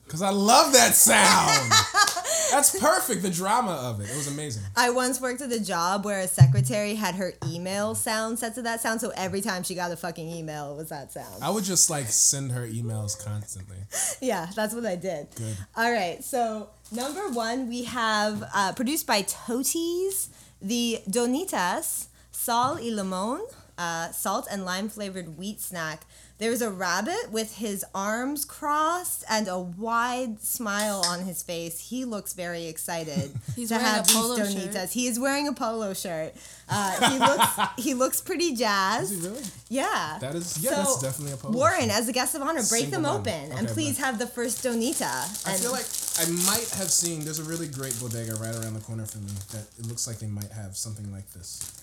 Cause 0.08 0.22
I 0.22 0.30
love 0.30 0.74
that 0.74 0.94
sound. 0.94 1.72
That's 2.52 2.80
perfect. 2.80 3.22
The 3.22 3.30
drama 3.30 3.72
of 3.72 4.00
it. 4.00 4.10
It 4.10 4.16
was 4.16 4.28
amazing. 4.28 4.64
I 4.76 4.90
once 4.90 5.22
worked 5.22 5.42
at 5.42 5.52
a 5.52 5.60
job 5.60 6.06
where 6.06 6.20
a 6.20 6.28
secretary 6.28 6.96
had 6.96 7.16
her 7.16 7.34
email 7.48 7.96
sound 7.96 8.40
set 8.40 8.56
to 8.56 8.62
that 8.64 8.82
sound, 8.82 9.02
so 9.02 9.12
every 9.16 9.42
time 9.42 9.64
she 9.64 9.76
got 9.76 9.92
a 9.92 9.96
fucking 9.96 10.28
email, 10.30 10.74
it 10.74 10.78
was 10.78 10.90
that 10.90 11.12
sound. 11.12 11.44
I 11.44 11.50
would 11.50 11.64
just 11.64 11.90
like 11.90 12.08
send 12.08 12.52
her 12.52 12.68
emails 12.68 13.24
constantly. 13.24 13.78
Yeah, 14.22 14.48
that's 14.56 14.74
what 14.74 14.86
I 14.86 14.96
did. 14.96 15.28
Good. 15.36 15.56
All 15.76 15.92
right, 15.92 16.24
so 16.24 16.70
number 16.92 17.30
one, 17.30 17.70
we 17.70 17.84
have 17.84 18.44
uh, 18.54 18.74
produced 18.74 19.08
by 19.08 19.22
Totis, 19.22 20.30
the 20.62 21.00
Donitas 21.10 22.08
Sal 22.32 22.76
y 22.76 22.90
Limon, 22.90 23.42
uh, 23.78 24.12
salt 24.12 24.48
and 24.50 24.66
lime 24.66 24.90
flavored 24.90 25.38
wheat 25.38 25.62
snack. 25.62 26.04
There's 26.40 26.62
a 26.62 26.72
rabbit 26.72 27.32
with 27.32 27.58
his 27.58 27.84
arms 27.94 28.46
crossed 28.46 29.26
and 29.30 29.48
a 29.50 29.60
wide 29.60 30.42
smile 30.42 31.04
on 31.06 31.20
his 31.26 31.44
face. 31.44 31.90
He 31.90 32.06
looks 32.06 32.32
very 32.34 32.66
excited 32.68 33.32
He's 33.58 33.70
to 33.70 33.76
wearing 33.76 33.88
have 33.88 34.10
a 34.10 34.14
polo 34.14 34.36
these 34.38 34.74
shirt. 34.74 34.90
He 34.90 35.08
is 35.08 35.20
wearing 35.20 35.48
a 35.50 35.54
polo 35.54 35.94
shirt. 35.94 36.34
Uh, 36.70 37.10
he 37.12 37.20
looks 37.20 37.48
he 37.86 37.94
looks 37.94 38.22
pretty 38.22 38.56
jazzed. 38.56 39.12
Is 39.12 39.22
he 39.22 39.28
really? 39.28 39.42
Yeah. 39.70 40.18
That 40.22 40.36
is- 40.36 40.58
yeah, 40.64 40.72
that's 40.76 41.02
definitely 41.02 41.34
a 41.34 41.38
polo 41.38 41.58
Warren, 41.58 41.82
shirt. 41.90 41.92
as 41.92 42.08
a 42.08 42.14
guest 42.14 42.36
of 42.36 42.42
honor, 42.42 42.62
break 42.70 42.84
Single 42.84 43.02
them 43.02 43.04
one. 43.04 43.20
open 43.20 43.52
and 43.58 43.68
please 43.68 44.00
bye. 44.00 44.06
have 44.06 44.18
the 44.18 44.28
first 44.28 44.64
Donita. 44.64 45.04
I 45.46 45.56
feel 45.58 45.72
like 45.72 45.86
I 46.20 46.30
might 46.48 46.70
have 46.80 46.90
seen. 46.90 47.26
There's 47.26 47.40
a 47.40 47.44
really 47.44 47.68
great 47.68 48.00
bodega 48.00 48.36
right 48.36 48.56
around 48.56 48.76
the 48.76 48.82
corner 48.82 49.06
from 49.06 49.26
me 49.26 49.32
that 49.52 49.66
it 49.78 49.86
looks 49.88 50.08
like 50.08 50.20
they 50.20 50.28
might 50.28 50.52
have 50.52 50.78
something 50.78 51.12
like 51.12 51.30
this. 51.34 51.82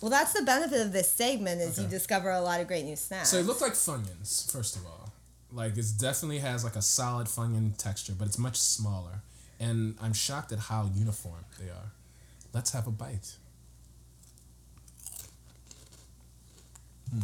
Well, 0.00 0.10
that's 0.10 0.32
the 0.32 0.42
benefit 0.42 0.80
of 0.80 0.92
this 0.92 1.10
segment 1.10 1.60
is 1.60 1.78
you 1.78 1.86
discover 1.88 2.30
a 2.30 2.40
lot 2.40 2.60
of 2.60 2.66
great 2.68 2.84
new 2.84 2.96
snacks. 2.96 3.30
So 3.30 3.38
it 3.38 3.46
looked 3.46 3.62
like 3.62 3.72
Funyuns, 3.72 4.50
first 4.52 4.76
of 4.76 4.84
all. 4.84 5.12
Like 5.52 5.76
it 5.76 5.86
definitely 5.98 6.38
has 6.38 6.64
like 6.64 6.76
a 6.76 6.82
solid 6.82 7.28
Funyun 7.28 7.76
texture, 7.78 8.12
but 8.18 8.26
it's 8.28 8.38
much 8.38 8.58
smaller. 8.58 9.22
And 9.58 9.96
I'm 10.02 10.12
shocked 10.12 10.52
at 10.52 10.58
how 10.58 10.90
uniform 10.94 11.44
they 11.58 11.70
are. 11.70 11.92
Let's 12.52 12.72
have 12.72 12.86
a 12.86 12.90
bite. 12.90 13.36
Hmm. 17.10 17.22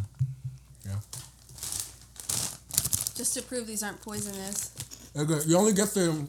Yeah. 0.86 0.96
Just 3.14 3.34
to 3.34 3.42
prove 3.42 3.66
these 3.66 3.82
aren't 3.82 4.00
poisonous. 4.00 4.72
Okay, 5.14 5.40
You 5.46 5.58
only 5.58 5.74
get 5.74 5.88
the 5.88 6.26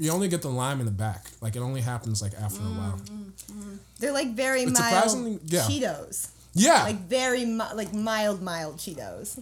you 0.00 0.10
only 0.10 0.28
get 0.28 0.42
the 0.42 0.48
lime 0.50 0.80
in 0.80 0.86
the 0.86 0.92
back. 0.92 1.26
Like 1.40 1.54
it 1.56 1.60
only 1.60 1.80
happens 1.82 2.20
like 2.22 2.32
after 2.34 2.60
a 2.60 2.64
mm, 2.64 2.76
while. 2.78 2.98
Mm, 3.04 3.30
mm. 3.52 3.78
They're 3.98 4.12
like 4.12 4.32
very 4.34 4.62
It's 4.62 4.78
mild 4.78 4.92
surprisingly- 5.10 5.38
yeah. 5.46 5.60
Cheetos. 5.60 6.28
Yeah. 6.54 6.82
Like 6.84 7.00
very 7.06 7.44
mi- 7.44 7.74
like 7.74 7.92
mild 7.92 8.42
mild 8.42 8.78
Cheetos. 8.78 9.40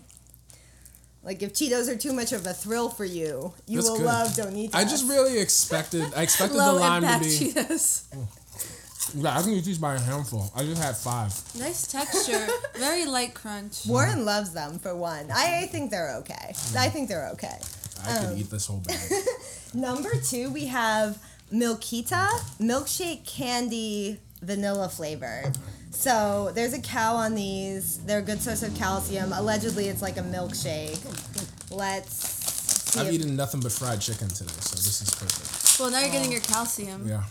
Like 1.23 1.43
if 1.43 1.53
Cheetos 1.55 1.88
are 1.88 1.97
too 1.97 2.12
much 2.12 2.33
of 2.33 2.47
a 2.47 2.53
thrill 2.53 2.88
for 2.88 3.05
you, 3.05 3.53
you 3.67 3.77
That's 3.79 3.88
will 3.91 3.99
good. 3.99 4.07
love 4.07 4.29
Donitas. 4.31 4.75
I 4.75 4.85
just 4.85 5.09
really 5.09 5.38
expected 5.38 6.05
I 6.17 6.23
expected 6.23 6.59
the 6.59 6.73
lime 6.85 7.03
to 7.03 7.19
be 7.21 7.31
Cheetos. 7.31 8.05
Yeah, 9.15 9.38
I 9.38 9.41
can 9.41 9.53
eat 9.53 9.65
these 9.65 9.79
by 9.79 9.95
a 9.95 9.99
handful. 9.99 10.50
I 10.55 10.65
just 10.65 10.83
had 10.83 10.95
five. 10.95 11.33
Nice 11.59 11.87
texture. 11.91 12.47
Very 12.79 13.07
light 13.07 13.33
crunch. 13.33 13.87
Warren 13.87 14.27
loves 14.27 14.53
them 14.53 14.79
for 14.79 14.95
one. 14.95 15.31
I, 15.35 15.61
I 15.62 15.67
think 15.67 15.91
they're 15.91 16.17
okay. 16.17 16.53
I 16.77 16.91
think 16.91 17.09
they're 17.09 17.29
okay. 17.31 17.57
I 18.07 18.17
Um, 18.19 18.26
could 18.28 18.38
eat 18.38 18.50
this 18.50 18.67
whole 18.67 18.78
bag. 18.78 18.99
Number 19.75 20.11
two, 20.25 20.50
we 20.50 20.67
have 20.67 21.19
Milkita 21.52 22.26
milkshake 22.61 23.25
candy 23.26 24.19
vanilla 24.43 24.88
flavor. 24.88 25.50
So 25.90 26.52
there's 26.55 26.75
a 26.75 26.81
cow 26.81 27.17
on 27.17 27.35
these. 27.35 27.99
They're 28.05 28.19
a 28.21 28.23
good 28.23 28.40
source 28.40 28.62
of 28.62 28.75
calcium. 28.76 29.33
Allegedly, 29.33 29.88
it's 29.88 30.02
like 30.02 30.17
a 30.17 30.23
milkshake. 30.23 31.00
Let's 31.71 32.14
see. 32.93 33.00
I've 33.00 33.07
if- 33.09 33.14
eaten 33.14 33.35
nothing 33.37 33.61
but 33.61 33.73
fried 33.73 34.00
chicken 34.00 34.28
today, 34.28 34.52
so 34.61 34.76
this 34.76 35.02
is 35.02 35.11
perfect. 35.14 35.81
Well, 35.81 35.90
now 35.90 36.00
you're 36.00 36.12
getting 36.12 36.33
your 36.33 36.40
calcium. 36.43 37.07
Yeah, 37.09 37.25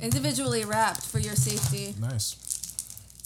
Individually 0.00 0.64
wrapped 0.64 1.04
for 1.04 1.18
your 1.18 1.34
safety. 1.36 1.94
nice. 2.00 2.36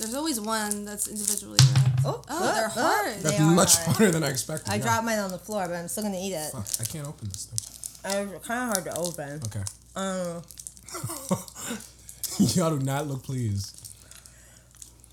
There's 0.02 0.14
always 0.14 0.40
one 0.40 0.84
that's 0.84 1.06
individually 1.06 1.58
wrapped. 1.74 2.00
Oh, 2.04 2.22
Oh, 2.28 2.54
they're 2.54 2.68
hard. 2.68 3.14
They 3.18 3.22
That's 3.22 3.40
are 3.40 3.50
much 3.54 3.76
hard. 3.76 3.96
harder 3.96 4.12
than 4.12 4.24
I 4.24 4.30
expected. 4.30 4.68
I 4.68 4.74
yeah. 4.76 4.82
dropped 4.82 5.04
mine 5.04 5.18
on 5.20 5.30
the 5.30 5.38
floor, 5.38 5.68
but 5.68 5.76
I'm 5.76 5.86
still 5.86 6.02
gonna 6.02 6.18
eat 6.20 6.32
it. 6.32 6.50
Fuck, 6.50 6.66
I 6.80 6.84
can't 6.84 7.06
open 7.06 7.28
this 7.28 7.44
thing. 7.46 7.58
It's 8.34 8.46
kind 8.48 8.68
of 8.68 8.74
hard 8.74 8.84
to 8.84 8.96
open. 8.96 9.40
Okay. 9.46 9.62
Um, 9.94 10.42
Y'all 12.56 12.76
do 12.76 12.84
not 12.84 13.06
look 13.06 13.22
pleased. 13.22 13.90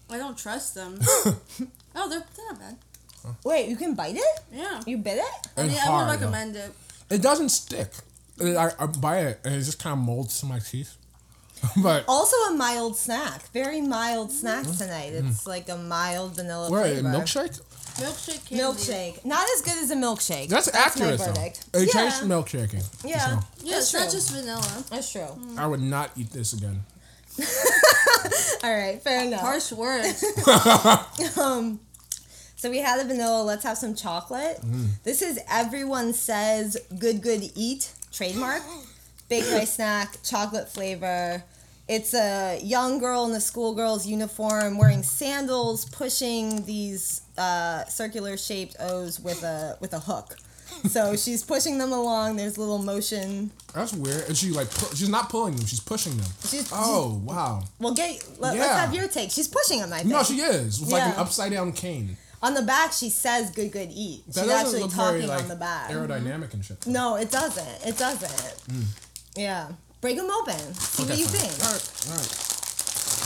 I 0.10 0.18
don't 0.18 0.36
trust 0.36 0.74
them. 0.74 0.98
oh, 1.04 2.10
they're, 2.10 2.24
they're 2.36 2.46
not 2.52 2.60
bad. 2.60 2.78
wait, 3.44 3.70
you 3.70 3.76
can 3.76 3.94
bite 3.94 4.16
it? 4.16 4.40
Yeah. 4.52 4.82
You 4.88 4.98
bit 4.98 5.18
it? 5.20 5.24
I 5.56 5.62
It's 5.66 5.74
mean, 5.74 5.80
I 5.86 5.90
would 5.90 5.92
hard, 5.92 6.08
though. 6.08 6.12
recommend 6.14 6.56
it. 6.56 6.72
It 7.12 7.22
doesn't 7.22 7.50
stick. 7.50 7.90
I, 8.42 8.72
I 8.80 8.86
buy 8.88 9.20
it 9.20 9.40
and 9.46 9.54
it 9.54 9.60
just 9.60 9.78
kind 9.78 9.94
of 10.00 10.04
molds 10.06 10.40
to 10.40 10.48
my 10.48 10.58
teeth. 10.58 10.96
but 11.84 12.06
Also 12.08 12.36
a 12.52 12.54
mild 12.56 12.96
snack. 12.96 13.50
Very 13.52 13.82
mild 13.82 14.32
snack 14.32 14.66
mm. 14.66 14.78
tonight. 14.78 15.14
Mm. 15.14 15.30
It's 15.30 15.48
like 15.48 15.70
a 15.70 15.78
mild 15.78 16.36
vanilla 16.36 16.70
flavor. 16.70 16.84
where 16.84 17.02
flavor. 17.02 17.18
milkshake? 17.18 17.62
Milkshake 18.00 18.46
candy. 18.48 18.64
Milkshake. 18.64 19.26
Not 19.26 19.48
as 19.56 19.62
good 19.62 19.78
as 19.78 19.92
a 19.92 19.96
milkshake. 19.96 20.48
That's, 20.48 20.72
my 20.72 20.80
accurate 20.80 21.20
though. 21.20 21.26
verdict. 21.34 21.66
It 21.74 21.94
yeah, 21.94 22.02
tastes 22.02 22.22
milkshaking. 22.22 23.06
Yeah. 23.06 23.20
So, 23.20 23.40
Yeah, 23.64 23.74
That's 23.76 23.94
it's 23.94 23.94
not 23.94 24.12
just 24.12 24.32
vanilla. 24.32 24.84
That's 24.90 25.12
true. 25.12 25.22
Mm. 25.22 25.58
I 25.58 25.68
would 25.68 25.82
not 25.82 26.12
eat 26.18 26.32
this 26.32 26.54
again. 26.54 26.84
All 28.64 28.74
right, 28.76 29.02
fair 29.02 29.26
enough. 29.26 29.42
Harsh 29.42 29.72
words. 29.72 30.24
Um, 31.38 31.80
so 32.56 32.70
we 32.70 32.80
had 32.80 33.00
the 33.00 33.06
vanilla. 33.06 33.44
Let's 33.44 33.64
have 33.64 33.78
some 33.78 33.96
chocolate. 33.96 34.60
This 35.04 35.22
is 35.22 35.40
everyone 35.50 36.14
says 36.14 36.78
good 36.98 37.22
good 37.22 37.44
eat 37.56 37.94
trademark. 38.12 38.62
Baked 39.30 39.52
rice 39.52 39.74
snack, 39.74 40.18
chocolate 40.24 40.68
flavor. 40.70 41.44
It's 41.88 42.14
a 42.14 42.60
young 42.64 43.00
girl 43.00 43.26
in 43.26 43.32
a 43.32 43.42
schoolgirl's 43.42 44.06
uniform 44.06 44.78
wearing 44.78 45.02
sandals, 45.04 45.86
pushing 45.86 46.66
these 46.66 47.22
uh, 47.38 47.86
circular 47.86 48.38
shaped 48.38 48.76
O's 48.80 49.20
with 49.20 49.44
a 49.44 49.78
with 49.80 49.94
a 49.94 50.00
hook. 50.00 50.36
So 50.90 51.16
she's 51.24 51.44
pushing 51.44 51.78
them 51.80 51.92
along. 51.92 52.36
There's 52.36 52.58
little 52.58 52.78
motion. 52.80 53.52
That's 53.74 53.94
weird. 53.94 54.28
And 54.28 54.38
she 54.38 54.50
like 54.52 54.70
pu- 54.70 54.96
she's 54.96 55.10
not 55.10 55.30
pulling 55.30 55.56
them. 55.56 55.66
She's 55.66 55.80
pushing 55.80 56.16
them. 56.18 56.28
She's, 56.48 56.70
Oh 56.72 57.22
wow. 57.24 57.64
well, 57.80 57.94
get 57.94 58.24
let, 58.40 58.58
us 58.58 58.80
have 58.80 58.94
your 58.94 59.08
take. 59.08 59.32
She's 59.32 59.48
pushing 59.48 59.80
them. 59.80 59.92
I 59.94 60.00
think. 60.00 60.10
No, 60.10 60.24
she 60.24 60.42
is. 60.42 60.80
With 60.80 60.92
like 60.92 61.04
an 61.04 61.16
upside 61.18 61.52
down 61.52 61.72
cane. 61.72 62.18
On 62.42 62.54
the 62.54 62.62
back, 62.62 62.94
she 62.94 63.10
says 63.10 63.52
"good, 63.52 63.72
good, 63.72 63.90
eat." 63.92 64.26
That 64.28 64.44
She's 64.44 64.52
actually 64.52 64.80
talking 64.90 64.94
very 64.94 65.26
like 65.26 65.42
on 65.42 65.50
the 65.50 65.56
back. 65.56 65.90
aerodynamic 65.90 66.54
and 66.54 66.64
shit. 66.64 66.86
No, 66.88 67.16
it 67.16 67.32
doesn't. 67.32 67.88
It 67.88 67.98
doesn't. 67.98 68.56
Yeah, 69.36 69.70
break 70.02 70.18
them 70.18 70.30
open. 70.30 70.60
See 70.76 71.04
what 71.04 71.18
you 71.18 71.26
fine. 71.26 71.40
think. 71.40 71.66
All 71.66 71.72
right, 71.72 71.92
all 72.12 72.18
right. 72.18 72.46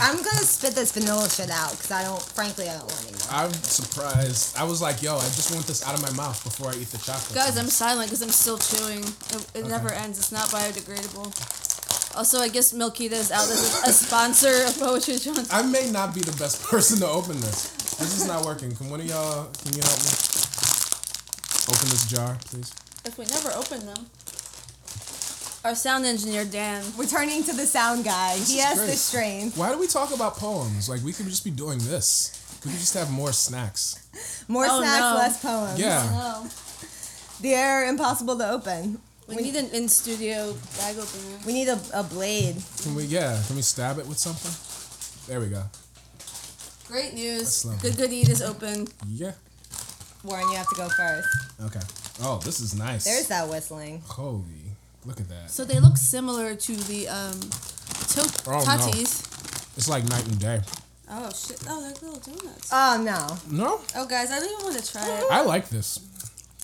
I'm 0.00 0.16
gonna 0.16 0.42
spit 0.42 0.74
this 0.74 0.90
vanilla 0.92 1.28
shit 1.30 1.50
out 1.50 1.70
because 1.70 1.90
I 1.92 2.02
don't. 2.02 2.20
Frankly, 2.20 2.68
I 2.68 2.74
don't 2.78 2.90
want 2.90 3.02
any 3.06 3.12
more. 3.12 3.28
I'm 3.30 3.52
surprised. 3.52 4.56
I 4.56 4.64
was 4.64 4.82
like, 4.82 5.02
yo, 5.02 5.16
I 5.16 5.28
just 5.38 5.52
want 5.54 5.66
this 5.66 5.86
out 5.86 5.94
of 5.94 6.02
my 6.02 6.10
mouth 6.12 6.42
before 6.42 6.70
I 6.70 6.74
eat 6.74 6.88
the 6.90 6.98
chocolate. 6.98 7.34
Guys, 7.34 7.56
I'm 7.56 7.68
silent 7.68 8.08
because 8.10 8.22
I'm 8.22 8.30
still 8.30 8.58
chewing. 8.58 9.04
It, 9.04 9.46
it 9.54 9.66
never 9.68 9.92
ends. 9.92 10.18
It's 10.18 10.32
not 10.32 10.48
biodegradable. 10.48 11.30
Also, 12.16 12.38
I 12.38 12.48
guess 12.48 12.72
Milkita 12.72 13.14
is 13.14 13.30
out 13.30 13.44
as 13.48 13.82
a, 13.84 13.90
a 13.90 13.92
sponsor 13.92 14.66
of 14.66 14.78
Poetry 14.78 15.18
Jones. 15.18 15.48
I 15.52 15.62
may 15.62 15.90
not 15.90 16.14
be 16.14 16.20
the 16.20 16.36
best 16.38 16.62
person 16.64 16.98
to 17.00 17.06
open 17.06 17.40
this. 17.40 17.70
This 17.98 18.20
is 18.20 18.26
not 18.26 18.44
working. 18.44 18.74
Can 18.74 18.90
one 18.90 19.00
of 19.00 19.06
y'all, 19.06 19.46
can 19.62 19.74
you 19.74 19.82
help 19.82 19.98
me? 20.02 20.10
Open 21.70 21.88
this 21.90 22.06
jar, 22.10 22.36
please. 22.46 22.74
If 23.04 23.18
we 23.18 23.26
never 23.26 23.50
open 23.52 23.86
them. 23.86 24.06
Our 25.64 25.74
sound 25.74 26.04
engineer, 26.04 26.44
Dan. 26.44 26.84
We're 26.98 27.06
turning 27.06 27.42
to 27.44 27.52
the 27.54 27.64
sound 27.66 28.04
guy. 28.04 28.36
he 28.36 28.58
has 28.58 28.76
great. 28.78 28.90
the 28.90 28.96
strength. 28.96 29.56
Why 29.56 29.72
do 29.72 29.78
we 29.78 29.86
talk 29.86 30.14
about 30.14 30.36
poems? 30.36 30.88
Like, 30.90 31.02
we 31.02 31.12
could 31.12 31.26
just 31.26 31.42
be 31.44 31.50
doing 31.50 31.78
this. 31.78 32.58
Could 32.60 32.66
we 32.66 32.72
could 32.72 32.80
just 32.80 32.94
have 32.94 33.10
more 33.10 33.32
snacks. 33.32 34.44
More 34.46 34.66
Oh, 34.68 34.80
snacks, 34.80 35.00
no. 35.00 35.14
less 35.16 35.42
poems. 35.42 35.80
Yeah. 35.80 36.02
Oh, 36.04 36.42
Hello. 36.42 36.48
They're 37.40 37.88
impossible 37.88 38.36
to 38.38 38.50
open. 38.50 38.98
We 39.26 39.36
need 39.36 39.56
an 39.56 39.70
in 39.70 39.88
studio 39.88 40.54
bag 40.76 40.96
opener. 40.98 41.38
We 41.46 41.54
need 41.54 41.68
a, 41.68 41.80
a 41.94 42.02
blade. 42.02 42.56
Can 42.82 42.94
we, 42.94 43.04
yeah, 43.04 43.40
can 43.46 43.56
we 43.56 43.62
stab 43.62 43.98
it 43.98 44.06
with 44.06 44.18
something? 44.18 44.52
There 45.26 45.40
we 45.40 45.46
go. 45.48 45.62
Great 46.88 47.14
news. 47.14 47.64
Good 47.80 47.96
Good 47.96 48.12
Eat 48.12 48.28
is 48.28 48.42
open. 48.42 48.86
Yeah. 49.08 49.32
Warren, 50.24 50.46
you 50.50 50.56
have 50.56 50.68
to 50.68 50.76
go 50.76 50.88
first. 50.90 51.28
Okay. 51.64 51.80
Oh, 52.22 52.38
this 52.44 52.60
is 52.60 52.74
nice. 52.74 53.04
There's 53.04 53.28
that 53.28 53.48
whistling. 53.48 54.02
Holy, 54.06 54.44
look 55.04 55.20
at 55.20 55.28
that. 55.28 55.50
So 55.50 55.64
they 55.64 55.80
look 55.80 55.96
similar 55.96 56.54
to 56.54 56.72
the 56.76 57.08
um, 57.08 57.40
to- 57.40 58.42
Oh, 58.46 58.64
no. 58.64 58.90
It's 59.76 59.88
like 59.88 60.04
night 60.08 60.26
and 60.26 60.38
day. 60.38 60.60
Oh 61.10 61.30
shit! 61.30 61.58
Oh, 61.68 61.80
they're 61.82 62.08
little 62.10 62.20
donuts. 62.34 62.70
Oh 62.72 63.02
no, 63.04 63.56
No, 63.64 63.80
Oh 63.94 64.06
guys, 64.06 64.30
I 64.30 64.38
don't 64.40 64.50
even 64.50 64.64
want 64.64 64.82
to 64.82 64.90
try 64.92 65.06
it. 65.18 65.24
I 65.30 65.42
like 65.42 65.68
this. 65.68 66.00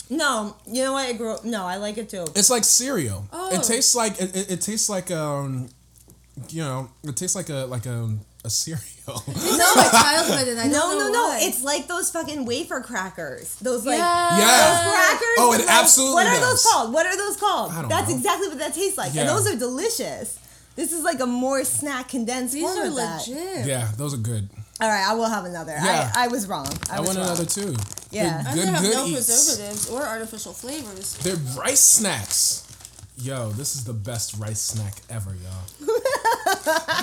no. 0.08 0.56
You 0.66 0.84
know 0.84 0.92
what? 0.94 1.06
I 1.08 1.12
grew. 1.12 1.36
No, 1.44 1.66
I 1.66 1.76
like 1.76 1.98
it 1.98 2.08
too. 2.08 2.24
It's 2.34 2.48
like 2.50 2.64
cereal. 2.64 3.26
Oh. 3.32 3.54
It 3.54 3.62
tastes 3.64 3.94
like 3.94 4.18
it, 4.20 4.34
it, 4.34 4.50
it 4.52 4.60
tastes 4.62 4.88
like 4.88 5.10
um, 5.10 5.68
you 6.48 6.62
know, 6.62 6.88
it 7.04 7.16
tastes 7.16 7.36
like 7.36 7.50
a 7.50 7.66
like 7.66 7.84
a 7.84 8.16
a 8.44 8.50
cereal. 8.50 8.86
No, 9.10 9.74
my 9.74 9.88
childhood, 9.90 10.48
and 10.48 10.60
I 10.60 10.66
No, 10.66 10.72
don't 10.72 10.98
no, 10.98 11.06
know 11.06 11.12
no. 11.12 11.28
why. 11.28 11.38
It's 11.42 11.64
like 11.64 11.88
those 11.88 12.10
fucking 12.12 12.44
wafer 12.44 12.80
crackers. 12.80 13.56
Those 13.56 13.84
like 13.84 13.98
Yeah. 13.98 14.38
Yeah. 14.38 14.46
those 14.46 14.92
crackers. 14.92 15.36
Oh, 15.38 15.52
it 15.54 15.58
like- 15.66 15.68
absolutely 15.68 16.14
What 16.14 16.26
are 16.28 16.38
does. 16.38 16.62
those 16.62 16.72
called? 16.72 16.92
What 16.92 17.06
are 17.06 17.16
those 17.16 17.36
called? 17.36 17.72
I 17.72 17.80
don't 17.80 17.88
That's 17.88 18.08
know. 18.08 18.16
exactly 18.16 18.48
what 18.48 18.58
that 18.58 18.72
tastes 18.74 18.96
like, 18.96 19.12
Yeah. 19.14 19.22
and 19.22 19.30
those 19.30 19.48
are 19.48 19.56
delicious. 19.56 20.38
This 20.76 20.92
is 20.92 21.02
like 21.02 21.18
a 21.20 21.26
more 21.26 21.64
snack 21.64 22.08
condensed 22.08 22.54
These 22.54 22.62
form 22.62 22.78
are 22.78 22.86
of 22.86 22.94
that. 22.96 23.26
legit. 23.26 23.66
yeah, 23.66 23.88
those 23.96 24.14
are 24.14 24.18
good. 24.18 24.48
All 24.80 24.88
right, 24.88 25.04
I 25.06 25.12
will 25.14 25.28
have 25.28 25.44
another. 25.44 25.72
Yeah. 25.72 26.10
I, 26.14 26.24
I 26.24 26.28
was 26.28 26.46
wrong. 26.46 26.68
I, 26.88 26.96
I, 26.96 27.00
was 27.00 27.08
want 27.08 27.18
wrong. 27.18 27.26
another 27.26 27.44
too. 27.44 27.74
Yeah. 28.12 28.44
I 28.46 28.54
Good, 28.54 28.68
have 28.68 28.80
good 28.82 28.94
no 28.94 29.06
eats. 29.06 29.26
preservatives 29.26 29.90
or 29.90 30.02
artificial 30.06 30.52
flavors. 30.52 31.16
They're 31.18 31.36
rice 31.58 31.80
snacks. 31.80 32.64
Yo, 33.18 33.50
this 33.50 33.74
is 33.74 33.84
the 33.84 33.92
best 33.92 34.36
rice 34.38 34.60
snack 34.60 34.94
ever, 35.10 35.34
y'all. 35.34 35.96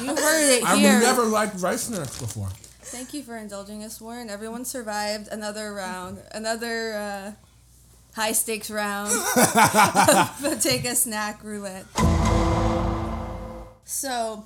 You 0.02 0.16
heard 0.16 0.52
it 0.58 0.64
I've 0.64 0.78
here. 0.80 1.00
never 1.00 1.24
liked 1.24 1.60
rice 1.62 1.84
snacks 1.84 2.20
before. 2.20 2.50
Thank 2.82 3.14
you 3.14 3.22
for 3.24 3.36
indulging 3.36 3.84
us, 3.84 4.00
Warren. 4.00 4.30
Everyone 4.30 4.64
survived 4.64 5.28
another 5.30 5.74
round, 5.74 6.20
another 6.32 6.94
uh, 6.94 7.32
high 8.16 8.32
stakes 8.32 8.70
round 8.72 9.12
of 10.46 10.60
take 10.62 10.86
a 10.86 10.96
snack 10.96 11.44
roulette. 11.44 11.86
So, 13.84 14.46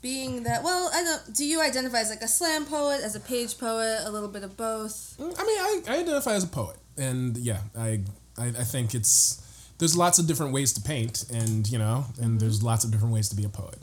being 0.00 0.44
that, 0.44 0.62
well, 0.62 0.90
I 0.94 1.02
don't. 1.02 1.34
Do 1.36 1.44
you 1.44 1.60
identify 1.60 2.00
as 2.00 2.10
like 2.10 2.22
a 2.22 2.28
slam 2.28 2.64
poet, 2.66 3.02
as 3.02 3.14
a 3.14 3.20
page 3.20 3.58
poet, 3.58 4.02
a 4.04 4.10
little 4.10 4.28
bit 4.28 4.42
of 4.42 4.56
both? 4.56 5.14
I 5.18 5.22
mean, 5.24 5.34
I, 5.38 5.82
I 5.88 5.98
identify 5.98 6.34
as 6.34 6.44
a 6.44 6.48
poet, 6.48 6.76
and 6.96 7.36
yeah, 7.36 7.60
I, 7.76 8.00
I 8.38 8.46
I 8.48 8.64
think 8.64 8.94
it's 8.94 9.42
there's 9.78 9.96
lots 9.96 10.18
of 10.18 10.26
different 10.26 10.52
ways 10.52 10.72
to 10.74 10.80
paint, 10.80 11.24
and 11.32 11.68
you 11.68 11.78
know, 11.78 12.06
and 12.20 12.40
there's 12.40 12.62
lots 12.62 12.84
of 12.84 12.90
different 12.90 13.12
ways 13.12 13.28
to 13.30 13.36
be 13.36 13.44
a 13.44 13.48
poet. 13.48 13.78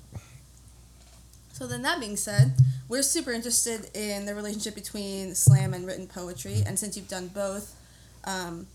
So 1.53 1.67
then, 1.67 1.81
that 1.83 1.99
being 1.99 2.17
said, 2.17 2.53
we're 2.89 3.03
super 3.03 3.31
interested 3.31 3.89
in 3.95 4.25
the 4.25 4.35
relationship 4.35 4.75
between 4.75 5.35
slam 5.35 5.73
and 5.73 5.85
written 5.87 6.07
poetry, 6.07 6.63
and 6.65 6.77
since 6.77 6.97
you've 6.97 7.07
done 7.07 7.27
both, 7.27 7.75
um, 8.25 8.67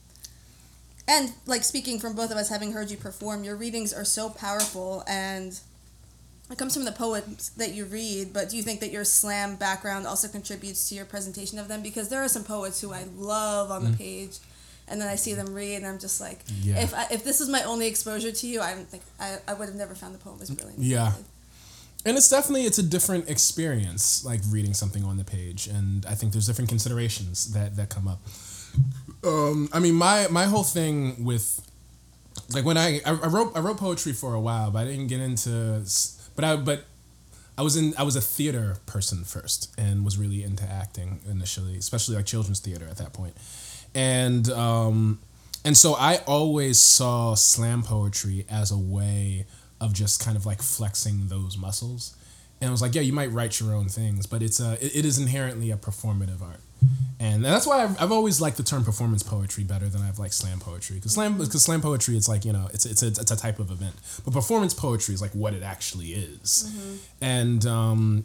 and 1.08 1.32
like 1.46 1.64
speaking 1.64 1.98
from 1.98 2.14
both 2.14 2.30
of 2.30 2.36
us 2.36 2.48
having 2.50 2.72
heard 2.72 2.90
you 2.90 2.96
perform, 2.96 3.42
your 3.42 3.56
readings 3.56 3.92
are 3.92 4.04
so 4.04 4.28
powerful 4.28 5.02
and 5.08 5.58
it 6.50 6.58
comes 6.58 6.74
from 6.74 6.84
the 6.84 6.92
poems 6.92 7.50
that 7.56 7.74
you 7.74 7.84
read, 7.86 8.32
but 8.32 8.48
do 8.50 8.56
you 8.56 8.62
think 8.62 8.80
that 8.80 8.90
your 8.90 9.04
slam 9.04 9.56
background 9.56 10.06
also 10.06 10.28
contributes 10.28 10.88
to 10.88 10.94
your 10.94 11.04
presentation 11.04 11.58
of 11.58 11.68
them? 11.68 11.82
Because 11.82 12.08
there 12.08 12.22
are 12.22 12.28
some 12.28 12.44
poets 12.44 12.80
who 12.80 12.92
I 12.92 13.04
love 13.16 13.70
on 13.70 13.90
the 13.90 13.96
page, 13.96 14.38
and 14.86 14.98
then 15.00 15.08
I 15.08 15.16
see 15.16 15.34
them 15.34 15.52
read, 15.54 15.76
and 15.76 15.86
I'm 15.86 15.98
just 15.98 16.20
like, 16.22 16.40
Yeah. 16.62 16.80
if 16.82 16.94
I, 16.94 17.06
if 17.10 17.22
this 17.24 17.40
was 17.40 17.50
my 17.50 17.62
only 17.64 17.86
exposure 17.86 18.32
to 18.32 18.46
you, 18.46 18.60
I 18.62 18.72
don't 18.74 18.88
think 18.88 19.02
I, 19.20 19.38
I 19.46 19.52
would 19.54 19.68
have 19.68 19.76
never 19.76 19.94
found 19.94 20.14
the 20.14 20.18
poem 20.18 20.38
as 20.40 20.48
brilliant. 20.50 20.80
Yeah. 20.80 21.12
And 22.04 22.16
it's 22.16 22.28
definitely 22.28 22.64
it's 22.64 22.78
a 22.78 22.82
different 22.82 23.28
experience 23.28 24.24
like 24.24 24.40
reading 24.50 24.74
something 24.74 25.04
on 25.04 25.16
the 25.16 25.24
page 25.24 25.66
and 25.66 26.06
i 26.06 26.14
think 26.14 26.32
there's 26.32 26.46
different 26.46 26.68
considerations 26.68 27.52
that 27.52 27.76
that 27.76 27.88
come 27.88 28.06
up 28.08 28.20
um 29.24 29.68
i 29.72 29.78
mean 29.78 29.94
my 29.94 30.26
my 30.30 30.44
whole 30.44 30.62
thing 30.62 31.24
with 31.24 31.60
like 32.54 32.64
when 32.64 32.76
i 32.76 33.00
i, 33.04 33.12
wrote 33.12 33.52
i 33.56 33.60
wrote 33.60 33.76
poetry 33.76 34.12
for 34.12 34.34
a 34.34 34.40
while 34.40 34.70
but 34.70 34.80
i 34.80 34.84
didn't 34.84 35.08
get 35.08 35.20
into 35.20 35.82
but 36.36 36.44
i 36.44 36.56
but 36.56 36.84
I 37.58 37.62
was 37.62 37.76
in 37.76 37.92
I 37.98 38.04
was 38.04 38.14
a 38.14 38.20
theater 38.20 38.76
person 38.86 39.24
first 39.24 39.74
and 39.76 40.04
was 40.04 40.16
really 40.16 40.44
into 40.44 40.62
acting 40.62 41.18
initially, 41.28 41.76
especially 41.76 42.14
like 42.14 42.24
children's 42.24 42.60
theater 42.60 42.86
at 42.88 42.98
that. 42.98 43.18
And 43.96 44.48
um 44.50 45.18
and 45.64 45.76
so 45.76 45.94
I 45.94 46.18
always 46.18 46.80
saw 46.80 47.34
slam 47.34 47.82
poetry 47.82 48.46
as 48.48 48.70
a 48.70 48.78
way 48.78 49.46
of 49.80 49.92
just 49.92 50.24
kind 50.24 50.36
of 50.36 50.46
like 50.46 50.62
flexing 50.62 51.28
those 51.28 51.56
muscles. 51.56 52.16
And 52.60 52.68
I 52.68 52.72
was 52.72 52.82
like, 52.82 52.94
yeah, 52.94 53.02
you 53.02 53.12
might 53.12 53.30
write 53.30 53.60
your 53.60 53.74
own 53.74 53.88
things, 53.88 54.26
but 54.26 54.42
it's 54.42 54.60
a 54.60 54.72
it, 54.84 54.96
it 54.96 55.04
is 55.04 55.18
inherently 55.18 55.70
a 55.70 55.76
performative 55.76 56.42
art. 56.42 56.60
And 57.20 57.44
that's 57.44 57.66
why 57.66 57.82
I've, 57.82 58.00
I've 58.00 58.12
always 58.12 58.40
liked 58.40 58.56
the 58.56 58.62
term 58.62 58.84
performance 58.84 59.24
poetry 59.24 59.64
better 59.64 59.88
than 59.88 60.02
I've 60.02 60.20
liked 60.20 60.34
slam 60.34 60.60
poetry. 60.60 60.96
Because 60.96 61.14
slam, 61.14 61.32
mm-hmm. 61.34 61.44
because 61.44 61.64
slam 61.64 61.80
poetry, 61.80 62.16
it's 62.16 62.28
like 62.28 62.44
you 62.44 62.52
know, 62.52 62.68
it's 62.72 62.86
it's 62.86 63.02
a, 63.02 63.08
it's 63.08 63.30
a 63.30 63.36
type 63.36 63.58
of 63.58 63.70
event. 63.70 63.94
But 64.24 64.32
performance 64.32 64.74
poetry 64.74 65.14
is 65.14 65.20
like 65.20 65.32
what 65.32 65.54
it 65.54 65.62
actually 65.62 66.08
is. 66.08 66.70
Mm-hmm. 66.70 66.96
And 67.20 67.66
um, 67.66 68.24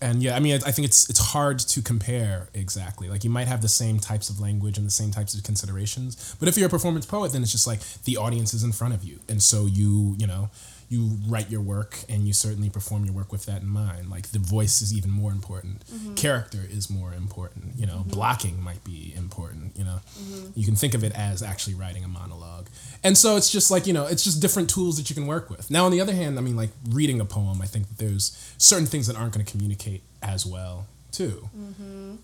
and 0.00 0.22
yeah, 0.22 0.36
I 0.36 0.40
mean, 0.40 0.54
I, 0.54 0.68
I 0.68 0.72
think 0.72 0.86
it's 0.86 1.08
it's 1.10 1.18
hard 1.18 1.58
to 1.58 1.82
compare 1.82 2.48
exactly. 2.54 3.08
Like 3.08 3.24
you 3.24 3.30
might 3.30 3.48
have 3.48 3.60
the 3.60 3.68
same 3.68 3.98
types 3.98 4.30
of 4.30 4.40
language 4.40 4.78
and 4.78 4.86
the 4.86 4.90
same 4.90 5.10
types 5.10 5.34
of 5.34 5.42
considerations, 5.42 6.34
but 6.40 6.48
if 6.48 6.56
you're 6.56 6.66
a 6.66 6.70
performance 6.70 7.06
poet, 7.06 7.32
then 7.32 7.42
it's 7.42 7.52
just 7.52 7.66
like 7.66 7.80
the 8.04 8.16
audience 8.16 8.54
is 8.54 8.64
in 8.64 8.72
front 8.72 8.94
of 8.94 9.04
you, 9.04 9.20
and 9.28 9.42
so 9.42 9.66
you 9.66 10.14
you 10.18 10.26
know 10.26 10.50
you 10.94 11.18
write 11.26 11.50
your 11.50 11.60
work 11.60 11.98
and 12.08 12.26
you 12.26 12.32
certainly 12.32 12.70
perform 12.70 13.04
your 13.04 13.14
work 13.14 13.32
with 13.32 13.46
that 13.46 13.62
in 13.62 13.68
mind. 13.68 14.10
Like 14.10 14.28
the 14.28 14.38
voice 14.38 14.80
is 14.80 14.94
even 14.94 15.10
more 15.10 15.32
important. 15.32 15.84
Mm-hmm. 15.86 16.14
Character 16.14 16.60
is 16.70 16.88
more 16.88 17.12
important. 17.12 17.72
You 17.76 17.86
know, 17.86 17.98
mm-hmm. 17.98 18.10
blocking 18.10 18.62
might 18.62 18.84
be 18.84 19.12
important. 19.16 19.76
You 19.76 19.84
know, 19.84 19.98
mm-hmm. 20.18 20.58
you 20.58 20.64
can 20.64 20.76
think 20.76 20.94
of 20.94 21.02
it 21.02 21.12
as 21.14 21.42
actually 21.42 21.74
writing 21.74 22.04
a 22.04 22.08
monologue. 22.08 22.68
And 23.02 23.18
so 23.18 23.36
it's 23.36 23.50
just 23.50 23.70
like, 23.70 23.86
you 23.86 23.92
know, 23.92 24.06
it's 24.06 24.24
just 24.24 24.40
different 24.40 24.70
tools 24.70 24.96
that 24.96 25.10
you 25.10 25.14
can 25.14 25.26
work 25.26 25.50
with. 25.50 25.70
Now, 25.70 25.84
on 25.84 25.92
the 25.92 26.00
other 26.00 26.14
hand, 26.14 26.38
I 26.38 26.42
mean, 26.42 26.56
like 26.56 26.70
reading 26.90 27.20
a 27.20 27.24
poem, 27.24 27.60
I 27.60 27.66
think 27.66 27.88
that 27.88 27.98
there's 27.98 28.54
certain 28.58 28.86
things 28.86 29.06
that 29.08 29.16
aren't 29.16 29.34
going 29.34 29.44
to 29.44 29.50
communicate 29.50 30.02
as 30.22 30.46
well, 30.46 30.86
too. 31.12 31.48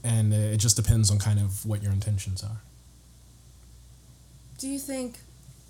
And 0.05 0.33
uh, 0.33 0.37
it 0.37 0.59
just 0.59 0.77
depends 0.77 1.11
on 1.11 1.19
kind 1.19 1.39
of 1.39 1.67
what 1.67 1.83
your 1.83 1.93
intentions 1.93 2.43
are. 2.43 2.62
Do 4.59 4.69
you 4.69 4.79
think, 4.79 5.19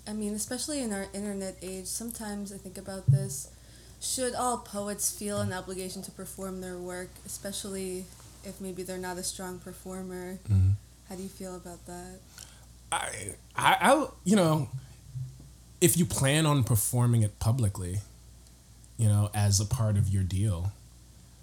I 0.07 0.13
mean, 0.13 0.33
especially 0.33 0.81
in 0.81 0.93
our 0.93 1.07
internet 1.13 1.57
age, 1.61 1.85
sometimes 1.85 2.51
I 2.51 2.57
think 2.57 2.77
about 2.77 3.05
this. 3.07 3.51
Should 4.01 4.33
all 4.33 4.57
poets 4.57 5.11
feel 5.11 5.39
an 5.41 5.53
obligation 5.53 6.01
to 6.01 6.11
perform 6.11 6.61
their 6.61 6.77
work, 6.77 7.09
especially 7.25 8.05
if 8.43 8.59
maybe 8.59 8.81
they're 8.83 8.97
not 8.97 9.17
a 9.17 9.23
strong 9.23 9.59
performer? 9.59 10.39
Mm-hmm. 10.49 10.71
How 11.07 11.15
do 11.15 11.23
you 11.23 11.29
feel 11.29 11.55
about 11.55 11.85
that? 11.85 12.19
I, 12.91 13.35
I, 13.55 13.77
I, 13.79 14.07
you 14.23 14.35
know, 14.35 14.69
if 15.79 15.97
you 15.97 16.05
plan 16.05 16.45
on 16.45 16.63
performing 16.63 17.21
it 17.21 17.37
publicly, 17.39 17.99
you 18.97 19.07
know, 19.07 19.29
as 19.33 19.59
a 19.59 19.65
part 19.65 19.97
of 19.97 20.09
your 20.09 20.23
deal, 20.23 20.71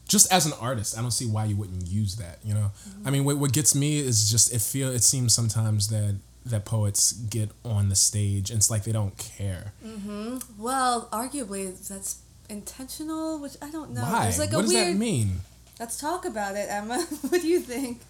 just 0.08 0.32
as 0.32 0.46
an 0.46 0.52
artist, 0.60 0.98
I 0.98 1.02
don't 1.02 1.10
see 1.10 1.26
why 1.26 1.44
you 1.44 1.56
wouldn't 1.56 1.86
use 1.86 2.16
that. 2.16 2.38
You 2.42 2.54
know, 2.54 2.70
mm-hmm. 2.88 3.08
I 3.08 3.10
mean, 3.10 3.24
what, 3.24 3.38
what 3.38 3.52
gets 3.52 3.74
me 3.74 3.98
is 3.98 4.30
just 4.30 4.52
it 4.52 4.62
feel 4.62 4.90
it 4.90 5.04
seems 5.04 5.34
sometimes 5.34 5.88
that 5.88 6.16
that 6.50 6.64
poets 6.64 7.12
get 7.12 7.50
on 7.64 7.88
the 7.88 7.94
stage 7.96 8.50
and 8.50 8.58
it's 8.58 8.70
like 8.70 8.84
they 8.84 8.92
don't 8.92 9.16
care. 9.18 9.72
Mm-hmm. 9.84 10.38
Well, 10.62 11.08
arguably 11.12 11.76
that's 11.88 12.20
intentional, 12.48 13.38
which 13.38 13.56
I 13.62 13.70
don't 13.70 13.90
know. 13.90 14.02
why? 14.02 14.24
There's 14.24 14.38
like 14.38 14.52
what 14.52 14.60
a 14.60 14.62
does 14.62 14.72
weird. 14.72 14.94
that 14.94 14.98
mean? 14.98 15.40
Let's 15.80 15.98
talk 16.00 16.24
about 16.24 16.56
it, 16.56 16.66
Emma. 16.68 16.98
what 17.28 17.40
do 17.42 17.46
you 17.48 17.60
think? 17.60 18.00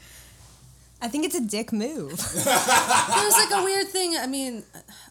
I 1.00 1.06
think 1.06 1.24
it's 1.26 1.36
a 1.36 1.40
dick 1.40 1.72
move. 1.72 2.10
There's 2.34 2.46
like 2.46 3.50
a 3.52 3.62
weird 3.62 3.86
thing. 3.88 4.16
I 4.16 4.26
mean, 4.26 4.64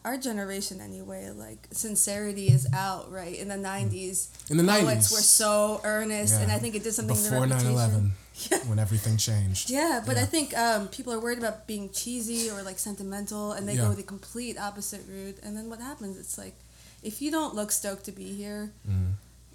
our 0.04 0.18
generation 0.18 0.82
anyway. 0.82 1.30
Like 1.34 1.66
sincerity 1.70 2.48
is 2.48 2.68
out, 2.74 3.10
right? 3.10 3.34
In 3.38 3.48
the 3.48 3.54
'90s, 3.54 4.50
In 4.50 4.58
the 4.58 4.62
90s. 4.64 4.80
poets 4.82 5.08
90s. 5.08 5.12
were 5.12 5.20
so 5.20 5.80
earnest, 5.84 6.34
and 6.40 6.52
I 6.52 6.58
think 6.58 6.74
it 6.74 6.82
did 6.82 6.92
something 6.92 7.16
Before 7.16 7.46
to 7.46 7.54
their 7.54 7.72
9 7.72 8.12
11, 8.50 8.68
when 8.70 8.78
everything 8.78 9.16
changed. 9.16 9.70
Yeah, 9.70 10.02
but 10.06 10.16
I 10.16 10.24
think 10.24 10.56
um, 10.56 10.88
people 10.88 11.12
are 11.12 11.20
worried 11.20 11.38
about 11.38 11.66
being 11.66 11.90
cheesy 11.90 12.50
or 12.50 12.62
like 12.62 12.78
sentimental, 12.78 13.52
and 13.52 13.68
they 13.68 13.74
Yeah. 13.74 13.86
go 13.88 13.92
the 13.94 14.02
complete 14.02 14.58
opposite 14.58 15.02
route. 15.08 15.38
And 15.42 15.56
then 15.56 15.68
what 15.70 15.80
happens? 15.80 16.18
It's 16.18 16.38
like, 16.38 16.54
if 17.02 17.20
you 17.22 17.30
don't 17.30 17.54
look 17.54 17.70
stoked 17.72 18.04
to 18.04 18.12
be 18.12 18.32
here, 18.34 18.72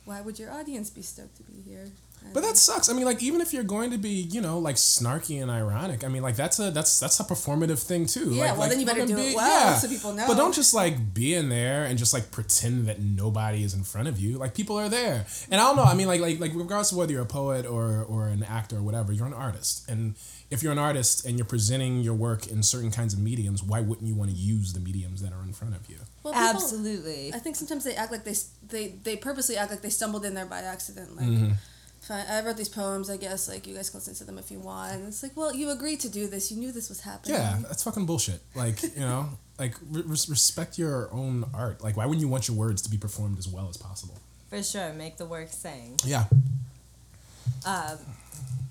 why 0.05 0.21
would 0.21 0.37
your 0.39 0.51
audience 0.51 0.89
be 0.89 1.01
stoked 1.01 1.37
to 1.37 1.43
be 1.43 1.61
here? 1.61 1.87
I. 2.25 2.33
But 2.33 2.43
that 2.43 2.57
sucks. 2.57 2.89
I 2.89 2.93
mean, 2.93 3.05
like 3.05 3.21
even 3.23 3.41
if 3.41 3.53
you're 3.53 3.63
going 3.63 3.91
to 3.91 3.97
be, 3.97 4.09
you 4.09 4.41
know, 4.41 4.59
like 4.59 4.75
snarky 4.77 5.41
and 5.41 5.51
ironic, 5.51 6.03
I 6.03 6.07
mean, 6.07 6.23
like 6.23 6.36
that's 6.36 6.59
a 6.59 6.71
that's 6.71 6.99
that's 6.99 7.19
a 7.19 7.23
performative 7.23 7.81
thing 7.81 8.05
too. 8.05 8.29
Yeah, 8.31 8.43
like, 8.43 8.51
well, 8.51 8.59
like, 8.62 8.69
then 8.71 8.79
you 8.79 8.86
better 8.86 8.99
fucking 9.01 9.15
do 9.15 9.21
it 9.21 9.36
well 9.36 9.75
so 9.77 9.88
people 9.89 10.13
know. 10.13 10.25
But 10.27 10.36
don't 10.38 10.53
just 10.53 10.73
like 10.73 11.13
be 11.13 11.33
in 11.33 11.49
there 11.49 11.83
and 11.86 11.97
just 11.97 12.13
like 12.13 12.31
pretend 12.31 12.88
that 12.88 12.99
nobody 13.01 13.63
is 13.63 13.73
in 13.73 13.83
front 13.83 14.07
of 14.07 14.19
you. 14.19 14.38
Like 14.38 14.53
people 14.55 14.77
are 14.77 14.89
there, 14.89 15.25
and 15.51 15.59
I 15.62 15.65
don't 15.65 15.75
know. 15.75 15.83
I 15.83 15.93
mean, 15.95 16.07
like 16.07 16.21
like 16.21 16.39
like 16.39 16.51
regardless 16.55 16.91
of 16.91 16.97
whether 16.97 17.12
you're 17.12 17.21
a 17.23 17.25
poet 17.25 17.65
or 17.65 18.03
or 18.03 18.27
an 18.27 18.43
actor 18.43 18.77
or 18.77 18.81
whatever, 18.83 19.12
you're 19.13 19.27
an 19.27 19.33
artist, 19.33 19.89
and 19.89 20.15
if 20.49 20.62
you're 20.62 20.71
an 20.71 20.79
artist 20.79 21.25
and 21.25 21.38
you're 21.38 21.45
presenting 21.47 22.01
your 22.01 22.13
work 22.13 22.45
in 22.47 22.62
certain 22.62 22.91
kinds 22.91 23.13
of 23.13 23.19
mediums, 23.19 23.63
why 23.63 23.81
wouldn't 23.81 24.07
you 24.07 24.13
want 24.13 24.29
to 24.29 24.36
use 24.38 24.73
the 24.73 24.79
mediums 24.79 25.21
that 25.23 25.33
are 25.33 25.41
in 25.43 25.51
front 25.51 25.75
of 25.75 25.89
you? 25.89 25.97
Well, 26.21 26.33
people- 26.33 26.47
Absolutely. 26.49 27.33
I 27.33 27.39
think 27.39 27.55
sometimes 27.55 27.83
they 27.83 27.95
act 27.95 28.12
like 28.12 28.23
they 28.23 28.36
they 28.69 28.88
they 29.03 29.15
purposely 29.17 29.57
act 29.57 29.71
like 29.71 29.81
they 29.81 29.89
stumbled 29.89 30.25
in 30.25 30.33
there 30.36 30.45
by 30.45 30.59
accident. 30.59 31.15
Like, 31.15 31.25
Mm-hmm. 31.25 31.51
Fine, 32.03 32.25
I 32.29 32.41
wrote 32.43 32.57
these 32.57 32.69
poems. 32.69 33.09
I 33.09 33.17
guess 33.17 33.49
like 33.49 33.67
you 33.67 33.75
guys 33.75 33.89
can 33.89 33.99
listen 33.99 34.15
to 34.15 34.23
them 34.23 34.37
if 34.37 34.51
you 34.51 34.59
want. 34.59 34.93
And 34.93 35.07
it's 35.07 35.23
like, 35.23 35.35
well, 35.35 35.53
you 35.53 35.69
agreed 35.69 35.99
to 36.01 36.09
do 36.09 36.27
this. 36.27 36.51
You 36.51 36.57
knew 36.57 36.71
this 36.71 36.89
was 36.89 37.01
happening. 37.01 37.35
Yeah, 37.35 37.59
that's 37.61 37.83
fucking 37.83 38.05
bullshit. 38.05 38.41
Like 38.55 38.81
you 38.83 38.99
know, 38.99 39.29
like 39.59 39.75
re- 39.89 40.03
respect 40.03 40.77
your 40.77 41.09
own 41.11 41.45
art. 41.53 41.83
Like 41.83 41.97
why 41.97 42.05
wouldn't 42.05 42.21
you 42.21 42.27
want 42.27 42.47
your 42.47 42.57
words 42.57 42.81
to 42.83 42.89
be 42.89 42.97
performed 42.97 43.39
as 43.39 43.47
well 43.47 43.67
as 43.69 43.77
possible? 43.77 44.19
For 44.49 44.61
sure. 44.61 44.93
Make 44.93 45.17
the 45.17 45.25
work 45.25 45.49
sing. 45.49 45.99
Yeah. 46.05 46.25
Um, 47.65 47.97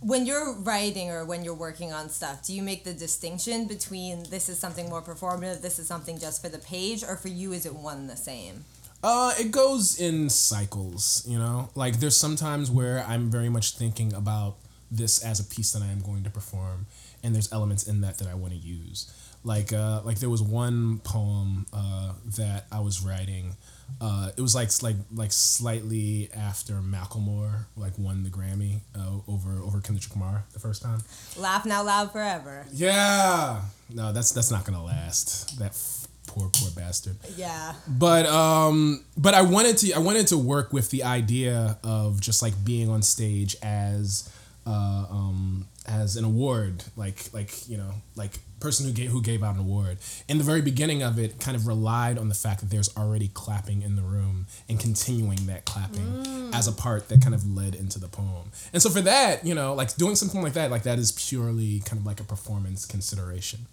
when 0.02 0.26
you're 0.26 0.54
writing 0.54 1.10
or 1.10 1.24
when 1.24 1.44
you're 1.44 1.54
working 1.54 1.92
on 1.92 2.08
stuff, 2.08 2.44
do 2.44 2.52
you 2.52 2.62
make 2.62 2.84
the 2.84 2.92
distinction 2.92 3.66
between 3.66 4.24
this 4.30 4.48
is 4.48 4.58
something 4.58 4.88
more 4.88 5.00
performative, 5.00 5.62
this 5.62 5.78
is 5.78 5.86
something 5.86 6.18
just 6.18 6.42
for 6.42 6.48
the 6.48 6.58
page, 6.58 7.04
or 7.04 7.16
for 7.16 7.28
you 7.28 7.52
is 7.52 7.66
it 7.66 7.74
one 7.74 7.98
and 7.98 8.10
the 8.10 8.16
same? 8.16 8.64
Uh, 9.02 9.32
it 9.38 9.50
goes 9.50 9.98
in 10.00 10.28
cycles, 10.30 11.24
you 11.28 11.38
know. 11.38 11.70
Like 11.74 11.98
there's 12.00 12.16
sometimes 12.16 12.70
where 12.70 13.04
I'm 13.06 13.30
very 13.30 13.48
much 13.48 13.76
thinking 13.76 14.12
about 14.14 14.56
this 14.90 15.24
as 15.24 15.40
a 15.40 15.44
piece 15.44 15.72
that 15.72 15.82
I 15.82 15.86
am 15.90 16.00
going 16.00 16.22
to 16.24 16.30
perform, 16.30 16.86
and 17.22 17.34
there's 17.34 17.52
elements 17.52 17.88
in 17.88 18.00
that 18.02 18.18
that 18.18 18.28
I 18.28 18.34
want 18.34 18.52
to 18.52 18.58
use. 18.58 19.12
Like 19.44 19.72
uh, 19.72 20.02
like 20.04 20.20
there 20.20 20.30
was 20.30 20.40
one 20.42 20.98
poem 21.00 21.66
uh, 21.72 22.12
that 22.36 22.66
I 22.70 22.78
was 22.80 23.00
writing. 23.02 23.56
Uh, 24.00 24.30
it 24.36 24.40
was 24.40 24.54
like 24.54 24.70
like 24.82 24.96
like 25.12 25.32
slightly 25.32 26.30
after 26.34 26.74
Macklemore 26.74 27.64
like 27.76 27.98
won 27.98 28.22
the 28.22 28.30
Grammy 28.30 28.80
uh, 28.96 29.18
over 29.26 29.60
over 29.60 29.80
Kendrick 29.80 30.14
Lamar 30.14 30.44
the 30.52 30.60
first 30.60 30.80
time. 30.80 31.02
Laugh 31.36 31.66
now 31.66 31.82
loud 31.82 32.12
forever. 32.12 32.66
Yeah, 32.72 33.62
no, 33.92 34.12
that's 34.12 34.30
that's 34.30 34.50
not 34.52 34.64
gonna 34.64 34.84
last. 34.84 35.58
That 35.58 35.70
f- 35.72 36.06
poor 36.32 36.48
poor 36.52 36.70
bastard. 36.74 37.16
Yeah. 37.36 37.74
but 37.86 38.26
um 38.26 39.04
but 39.16 39.34
i 39.34 39.42
wanted 39.42 39.76
to 39.78 39.92
i 39.92 39.98
wanted 39.98 40.26
to 40.28 40.38
work 40.38 40.72
with 40.72 40.90
the 40.90 41.02
idea 41.04 41.78
of 41.84 42.20
just 42.20 42.42
like 42.42 42.54
being 42.64 42.88
on 42.88 43.02
stage 43.02 43.54
as 43.62 44.30
uh 44.66 45.06
um 45.10 45.66
as 45.86 46.16
an 46.16 46.24
award. 46.24 46.84
Like 46.96 47.32
like 47.32 47.68
you 47.68 47.76
know 47.76 47.90
like 48.16 48.38
person 48.60 48.86
who 48.86 48.92
gave 48.92 49.10
who 49.10 49.20
gave 49.22 49.42
out 49.42 49.54
an 49.54 49.60
award. 49.60 49.98
In 50.28 50.38
the 50.38 50.44
very 50.44 50.62
beginning 50.62 51.02
of 51.02 51.18
it 51.18 51.40
kind 51.40 51.56
of 51.56 51.66
relied 51.66 52.18
on 52.18 52.28
the 52.28 52.34
fact 52.34 52.60
that 52.60 52.70
there's 52.70 52.94
already 52.96 53.28
clapping 53.34 53.82
in 53.82 53.96
the 53.96 54.02
room 54.02 54.46
and 54.68 54.78
continuing 54.78 55.46
that 55.46 55.64
clapping 55.64 56.50
as 56.54 56.68
a 56.68 56.72
part 56.72 57.08
that 57.08 57.20
kind 57.22 57.34
of 57.34 57.44
led 57.56 57.74
into 57.74 57.98
the 57.98 58.08
poem. 58.08 58.52
And 58.72 58.80
so 58.80 58.90
for 58.90 59.00
that 59.00 59.44
you 59.44 59.54
know 59.54 59.74
like 59.74 59.96
doing 59.96 60.14
something 60.14 60.42
like 60.42 60.52
that 60.52 60.70
like 60.70 60.84
that 60.84 60.98
is 60.98 61.12
purely 61.12 61.80
kind 61.80 61.98
of 61.98 62.06
like 62.06 62.20
a 62.20 62.24
performance 62.24 62.86
consideration 62.86 63.66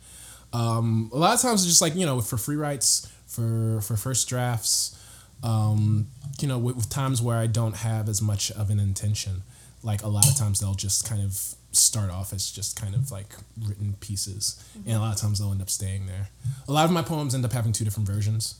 um, 0.53 1.09
a 1.13 1.17
lot 1.17 1.33
of 1.33 1.41
times 1.41 1.61
it's 1.61 1.69
just 1.69 1.81
like 1.81 1.95
you 1.95 2.05
know 2.05 2.21
for 2.21 2.37
free 2.37 2.55
writes 2.55 3.11
for 3.27 3.81
for 3.81 3.95
first 3.95 4.27
drafts 4.27 4.95
um, 5.43 6.07
you 6.41 6.47
know 6.47 6.57
with, 6.57 6.75
with 6.75 6.89
times 6.89 7.21
where 7.21 7.37
i 7.37 7.47
don't 7.47 7.77
have 7.77 8.09
as 8.09 8.21
much 8.21 8.51
of 8.51 8.69
an 8.69 8.79
intention. 8.79 9.43
Like 9.81 10.03
a 10.03 10.07
lot 10.09 10.27
of 10.29 10.35
times 10.35 10.59
they'll 10.59 10.73
just 10.73 11.07
kind 11.07 11.21
of 11.21 11.39
start 11.71 12.09
off 12.11 12.33
as 12.33 12.51
just 12.51 12.79
kind 12.79 12.95
of 12.95 13.11
like 13.11 13.33
written 13.65 13.95
pieces 14.01 14.61
and 14.85 14.97
a 14.97 14.99
lot 14.99 15.13
of 15.15 15.21
times 15.21 15.39
they'll 15.39 15.51
end 15.51 15.61
up 15.61 15.69
staying 15.69 16.05
there. 16.07 16.29
A 16.67 16.71
lot 16.71 16.83
of 16.85 16.91
my 16.91 17.01
poems 17.01 17.33
end 17.33 17.45
up 17.45 17.53
having 17.53 17.71
two 17.71 17.85
different 17.85 18.09
versions 18.09 18.55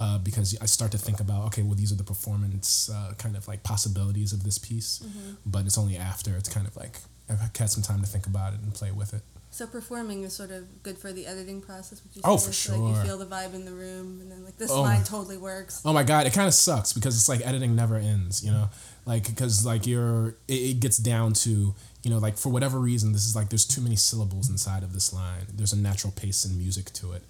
uh, 0.00 0.18
because 0.18 0.58
I 0.60 0.66
start 0.66 0.92
to 0.92 0.98
think 0.98 1.20
about 1.20 1.46
okay, 1.46 1.62
well, 1.62 1.74
these 1.74 1.90
are 1.90 1.96
the 1.96 2.04
performance 2.04 2.90
uh, 2.90 3.14
kind 3.16 3.34
of 3.36 3.48
like 3.48 3.62
possibilities 3.62 4.32
of 4.34 4.44
this 4.44 4.58
piece, 4.58 5.02
but 5.46 5.64
it's 5.64 5.78
only 5.78 5.96
after 5.96 6.36
it's 6.36 6.48
kind 6.50 6.66
of 6.66 6.76
like 6.76 6.98
I've 7.30 7.40
had 7.56 7.70
some 7.70 7.82
time 7.82 8.00
to 8.00 8.06
think 8.06 8.26
about 8.26 8.52
it 8.52 8.60
and 8.60 8.74
play 8.74 8.90
with 8.90 9.14
it. 9.14 9.22
So 9.50 9.66
performing 9.66 10.22
is 10.24 10.34
sort 10.34 10.50
of 10.50 10.82
good 10.82 10.98
for 10.98 11.12
the 11.12 11.26
editing 11.26 11.60
process. 11.60 12.02
Would 12.04 12.14
you 12.14 12.22
Oh, 12.24 12.36
for 12.36 12.52
So, 12.52 12.78
Like 12.78 12.96
you 12.96 13.02
feel 13.02 13.18
the 13.18 13.26
vibe 13.26 13.54
in 13.54 13.64
the 13.64 13.72
room, 13.72 14.20
and 14.20 14.30
then 14.30 14.44
like 14.44 14.56
this 14.58 14.70
Oh. 14.70 14.82
line 14.82 15.02
totally 15.04 15.38
works. 15.38 15.80
Oh 15.84 15.92
my 15.92 16.02
god, 16.04 16.26
it 16.26 16.32
kind 16.32 16.46
of 16.46 16.54
sucks 16.54 16.92
because 16.92 17.16
it's 17.16 17.28
like 17.28 17.40
editing 17.46 17.74
never 17.74 17.96
ends, 17.96 18.44
you 18.44 18.50
know, 18.52 18.68
like 19.06 19.26
because 19.26 19.64
like 19.64 19.86
you're 19.86 20.36
it, 20.48 20.52
it 20.54 20.80
gets 20.80 20.98
down 20.98 21.32
to 21.44 21.74
you 22.02 22.10
know 22.10 22.18
like 22.18 22.36
for 22.36 22.50
whatever 22.50 22.78
reason 22.78 23.12
this 23.12 23.24
is 23.26 23.34
like 23.34 23.48
there's 23.48 23.64
too 23.66 23.80
many 23.80 23.96
syllables 23.96 24.48
inside 24.50 24.82
of 24.82 24.92
this 24.92 25.12
line. 25.12 25.46
There's 25.52 25.72
a 25.72 25.78
natural 25.78 26.12
pace 26.12 26.44
and 26.44 26.56
music 26.58 26.92
to 26.94 27.12
it, 27.12 27.24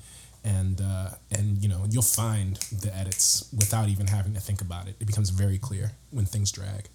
and 0.45 0.81
uh, 0.81 1.11
and 1.31 1.63
you 1.63 1.69
know 1.69 1.85
you'll 1.89 2.03
find 2.03 2.57
the 2.83 2.95
edits 2.95 3.49
without 3.57 3.89
even 3.89 4.09
having 4.09 4.35
to 4.35 4.41
think 4.41 4.61
about 4.61 4.89
it. 4.89 4.97
It 5.01 5.07
becomes 5.07 5.31
very 5.31 5.57
clear 5.59 5.93
when 6.11 6.27
things 6.27 6.51
drag. 6.51 6.89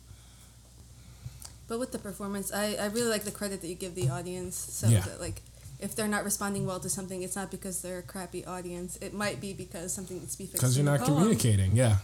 But 1.67 1.79
with 1.79 1.91
the 1.91 1.99
performance, 1.99 2.53
I, 2.53 2.75
I 2.75 2.85
really 2.87 3.07
like 3.09 3.23
the 3.23 3.31
credit 3.31 3.61
that 3.61 3.67
you 3.67 3.75
give 3.75 3.95
the 3.95 4.09
audience. 4.09 4.55
So 4.55 4.87
Yeah. 4.87 4.99
that 5.01 5.19
like 5.21 5.41
if 5.79 5.95
they're 5.95 6.07
not 6.07 6.23
responding 6.23 6.65
well 6.65 6.79
to 6.79 6.89
something, 6.89 7.23
it's 7.23 7.35
not 7.35 7.51
because 7.51 7.81
they're 7.81 7.99
a 7.99 8.03
crappy 8.03 8.45
audience. 8.45 8.97
It 9.01 9.13
might 9.13 9.41
be 9.41 9.53
because 9.53 9.93
something 9.93 10.17
needs 10.19 10.33
to 10.33 10.37
be 10.37 10.45
fixed. 10.45 10.61
Because 10.61 10.77
you're 10.77 10.85
not 10.85 10.99
poem. 11.01 11.15
communicating, 11.15 11.75
yeah. 11.75 11.97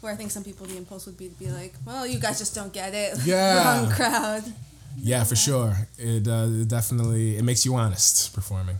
Where 0.00 0.12
I 0.12 0.16
think 0.16 0.30
some 0.32 0.42
people 0.42 0.66
the 0.66 0.76
impulse 0.76 1.06
would 1.06 1.16
be 1.16 1.28
to 1.28 1.34
be 1.38 1.48
like, 1.50 1.74
well, 1.86 2.04
you 2.06 2.18
guys 2.18 2.38
just 2.38 2.54
don't 2.54 2.72
get 2.72 2.94
it. 2.94 3.18
Yeah. 3.24 3.82
Wrong 3.84 3.92
crowd. 3.92 4.44
Yeah, 4.98 5.22
for 5.24 5.36
sure. 5.36 5.88
It, 5.98 6.26
uh, 6.28 6.46
it 6.50 6.68
definitely 6.68 7.36
it 7.36 7.42
makes 7.44 7.64
you 7.64 7.74
honest 7.76 8.34
performing. 8.34 8.78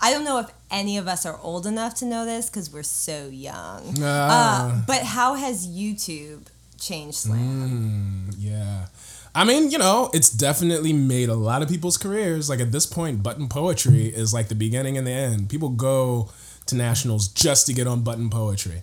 I 0.00 0.10
don't 0.12 0.24
know 0.24 0.38
if 0.38 0.46
any 0.70 0.96
of 0.96 1.06
us 1.08 1.26
are 1.26 1.38
old 1.42 1.66
enough 1.66 1.94
to 1.96 2.06
know 2.06 2.24
this 2.24 2.48
because 2.48 2.72
we're 2.72 2.82
so 2.84 3.26
young. 3.26 3.96
Ah. 4.00 4.78
Uh, 4.78 4.82
but 4.86 5.02
how 5.02 5.34
has 5.34 5.66
YouTube 5.68 6.46
changed 6.84 7.16
slam? 7.16 8.28
Mm, 8.30 8.34
yeah. 8.38 8.86
I 9.34 9.44
mean, 9.44 9.70
you 9.70 9.78
know, 9.78 10.10
it's 10.14 10.30
definitely 10.30 10.92
made 10.92 11.28
a 11.28 11.34
lot 11.34 11.62
of 11.62 11.68
people's 11.68 11.96
careers. 11.96 12.48
Like 12.48 12.60
at 12.60 12.70
this 12.70 12.86
point, 12.86 13.22
button 13.22 13.48
poetry 13.48 14.06
is 14.06 14.32
like 14.32 14.48
the 14.48 14.54
beginning 14.54 14.96
and 14.96 15.06
the 15.06 15.12
end. 15.12 15.50
People 15.50 15.70
go 15.70 16.30
to 16.66 16.76
nationals 16.76 17.28
just 17.28 17.66
to 17.66 17.72
get 17.72 17.86
on 17.86 18.02
button 18.02 18.30
poetry, 18.30 18.82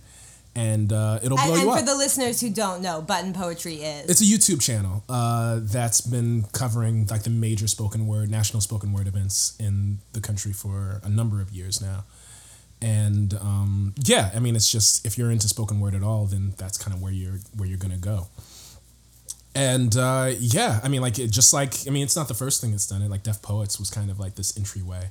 and 0.54 0.92
uh, 0.92 1.20
it'll 1.24 1.38
blow 1.38 1.46
And, 1.46 1.54
and 1.54 1.64
you 1.64 1.78
for 1.78 1.86
the 1.86 1.96
listeners 1.96 2.42
who 2.42 2.50
don't 2.50 2.82
know, 2.82 3.02
button 3.02 3.32
poetry 3.34 3.76
is 3.76 4.10
it's 4.10 4.22
a 4.22 4.26
YouTube 4.26 4.62
channel 4.62 5.04
uh, 5.08 5.60
that's 5.62 6.02
been 6.02 6.44
covering 6.52 7.08
like 7.08 7.24
the 7.24 7.30
major 7.30 7.68
spoken 7.68 8.06
word, 8.06 8.30
national 8.30 8.60
spoken 8.62 8.92
word 8.92 9.08
events 9.08 9.56
in 9.58 10.00
the 10.12 10.20
country 10.20 10.52
for 10.52 11.00
a 11.04 11.10
number 11.10 11.42
of 11.42 11.52
years 11.52 11.82
now. 11.82 12.04
And 12.82 13.34
um, 13.36 13.94
yeah, 14.04 14.32
I 14.34 14.40
mean, 14.40 14.56
it's 14.56 14.72
just 14.72 15.06
if 15.06 15.18
you're 15.18 15.32
into 15.32 15.48
spoken 15.48 15.80
word 15.80 15.94
at 15.94 16.04
all, 16.04 16.26
then 16.26 16.54
that's 16.58 16.78
kind 16.78 16.96
of 16.96 17.02
where 17.02 17.12
you're 17.12 17.40
where 17.56 17.68
you're 17.68 17.78
gonna 17.78 17.98
go. 17.98 18.28
And 19.54 19.96
uh, 19.96 20.32
yeah, 20.40 20.80
I 20.84 20.88
mean, 20.88 21.02
like 21.02 21.20
it, 21.20 21.30
just 21.30 21.54
like 21.54 21.74
I 21.88 21.92
mean, 21.92 22.04
it's 22.04 22.16
not 22.16 22.28
the 22.28 22.34
first 22.34 22.60
thing 22.62 22.72
that's 22.72 22.88
done 22.88 23.02
it. 23.02 23.10
Like 23.10 23.24
Deaf 23.24 23.42
Poets 23.42 23.80
was 23.80 23.90
kind 23.90 24.10
of 24.10 24.20
like 24.20 24.36
this 24.36 24.58
entryway, 24.58 25.10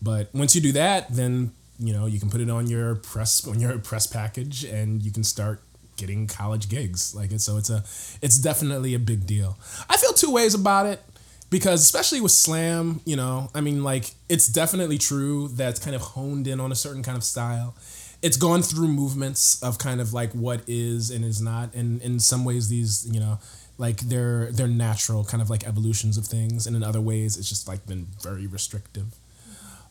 but 0.00 0.28
once 0.32 0.54
you 0.54 0.60
do 0.60 0.72
that, 0.72 1.08
then 1.10 1.52
you 1.80 1.92
know 1.92 2.06
you 2.06 2.20
can 2.20 2.30
put 2.30 2.40
it 2.40 2.50
on 2.50 2.68
your 2.68 2.94
press 2.94 3.46
on 3.46 3.58
your 3.58 3.78
press 3.78 4.06
package, 4.06 4.64
and 4.64 5.02
you 5.02 5.10
can 5.10 5.24
start 5.24 5.60
getting 5.96 6.28
college 6.28 6.68
gigs. 6.68 7.14
Like 7.14 7.32
it, 7.32 7.40
so 7.40 7.56
it's 7.56 7.70
a 7.70 7.82
it's 8.22 8.38
definitely 8.38 8.94
a 8.94 8.98
big 9.00 9.26
deal. 9.26 9.58
I 9.90 9.96
feel 9.96 10.12
two 10.12 10.30
ways 10.30 10.54
about 10.54 10.86
it 10.86 11.02
because 11.50 11.82
especially 11.82 12.20
with 12.20 12.32
slam, 12.32 13.00
you 13.04 13.16
know, 13.16 13.50
I 13.54 13.60
mean, 13.60 13.82
like 13.82 14.12
it's 14.28 14.48
definitely 14.48 14.98
true 14.98 15.48
that 15.48 15.70
it's 15.70 15.80
kind 15.80 15.96
of 15.96 16.02
honed 16.02 16.46
in 16.46 16.60
on 16.60 16.72
a 16.72 16.74
certain 16.74 17.02
kind 17.02 17.16
of 17.16 17.24
style. 17.24 17.74
It's 18.20 18.36
gone 18.36 18.62
through 18.62 18.88
movements 18.88 19.62
of 19.62 19.78
kind 19.78 20.00
of 20.00 20.12
like 20.12 20.32
what 20.32 20.62
is 20.66 21.10
and 21.10 21.24
is 21.24 21.40
not, 21.40 21.72
and 21.74 22.02
in 22.02 22.18
some 22.18 22.44
ways 22.44 22.68
these, 22.68 23.08
you 23.10 23.20
know, 23.20 23.38
like 23.78 24.00
they're 24.00 24.50
they're 24.50 24.66
natural 24.66 25.24
kind 25.24 25.40
of 25.40 25.48
like 25.48 25.66
evolutions 25.66 26.18
of 26.18 26.26
things, 26.26 26.66
and 26.66 26.74
in 26.74 26.82
other 26.82 27.00
ways 27.00 27.36
it's 27.36 27.48
just 27.48 27.68
like 27.68 27.86
been 27.86 28.08
very 28.20 28.46
restrictive. 28.46 29.06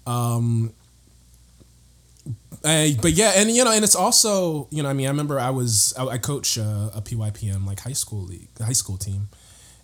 Um, 0.05 0.73
uh, 2.63 2.87
but 3.01 3.13
yeah, 3.13 3.33
and 3.35 3.49
you 3.49 3.63
know, 3.63 3.71
and 3.71 3.83
it's 3.83 3.95
also 3.95 4.67
you 4.71 4.83
know, 4.83 4.89
I 4.89 4.93
mean, 4.93 5.07
I 5.07 5.09
remember 5.09 5.39
I 5.39 5.49
was 5.49 5.93
I, 5.97 6.05
I 6.05 6.17
coach 6.17 6.57
a, 6.57 6.91
a 6.93 7.01
PYPM 7.01 7.65
like 7.65 7.79
high 7.79 7.93
school 7.93 8.21
league, 8.21 8.49
high 8.59 8.73
school 8.73 8.97
team, 8.97 9.29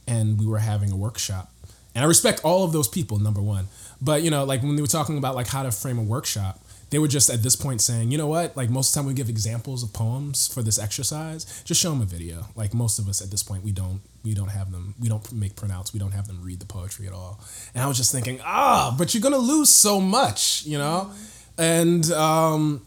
and 0.05 0.37
we 0.37 0.45
were 0.45 0.59
having 0.59 0.91
a 0.91 0.97
workshop, 0.97 1.52
and 1.95 2.03
I 2.03 2.07
respect 2.07 2.41
all 2.43 2.63
of 2.63 2.71
those 2.71 2.87
people. 2.87 3.19
Number 3.19 3.41
one, 3.41 3.67
but 4.01 4.21
you 4.23 4.31
know, 4.31 4.43
like 4.43 4.61
when 4.61 4.75
they 4.75 4.81
were 4.81 4.87
talking 4.87 5.17
about 5.17 5.35
like 5.35 5.47
how 5.47 5.63
to 5.63 5.71
frame 5.71 5.97
a 5.97 6.03
workshop, 6.03 6.59
they 6.89 6.99
were 6.99 7.07
just 7.07 7.29
at 7.29 7.41
this 7.41 7.55
point 7.55 7.81
saying, 7.81 8.11
you 8.11 8.17
know 8.17 8.27
what, 8.27 8.55
like 8.55 8.69
most 8.69 8.89
of 8.89 8.93
the 8.93 8.99
time 8.99 9.07
we 9.07 9.13
give 9.13 9.29
examples 9.29 9.81
of 9.81 9.93
poems 9.93 10.47
for 10.47 10.61
this 10.61 10.77
exercise, 10.77 11.63
just 11.63 11.81
show 11.81 11.89
them 11.89 12.01
a 12.01 12.05
video. 12.05 12.45
Like 12.55 12.73
most 12.73 12.99
of 12.99 13.07
us 13.07 13.21
at 13.21 13.31
this 13.31 13.41
point, 13.41 13.63
we 13.63 13.71
don't 13.71 14.01
we 14.23 14.33
don't 14.33 14.49
have 14.49 14.71
them, 14.71 14.93
we 14.99 15.09
don't 15.09 15.31
make 15.33 15.55
printouts, 15.55 15.93
we 15.93 15.99
don't 15.99 16.11
have 16.11 16.27
them 16.27 16.39
read 16.43 16.59
the 16.59 16.65
poetry 16.65 17.07
at 17.07 17.13
all. 17.13 17.39
And 17.73 17.83
I 17.83 17.87
was 17.87 17.97
just 17.97 18.11
thinking, 18.11 18.39
ah, 18.43 18.95
but 18.97 19.13
you're 19.13 19.23
gonna 19.23 19.37
lose 19.37 19.69
so 19.69 19.99
much, 19.99 20.65
you 20.65 20.77
know, 20.77 21.11
and 21.57 22.11
um 22.11 22.85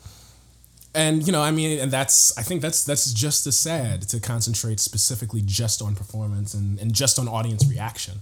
and 0.94 1.26
you 1.26 1.32
know 1.32 1.42
i 1.42 1.50
mean 1.50 1.78
and 1.78 1.92
that's 1.92 2.36
i 2.38 2.42
think 2.42 2.62
that's 2.62 2.84
that's 2.84 3.12
just 3.12 3.46
as 3.46 3.56
sad 3.56 4.02
to 4.02 4.18
concentrate 4.18 4.80
specifically 4.80 5.42
just 5.44 5.82
on 5.82 5.94
performance 5.94 6.54
and, 6.54 6.80
and 6.80 6.94
just 6.94 7.18
on 7.18 7.28
audience 7.28 7.68
reaction 7.68 8.14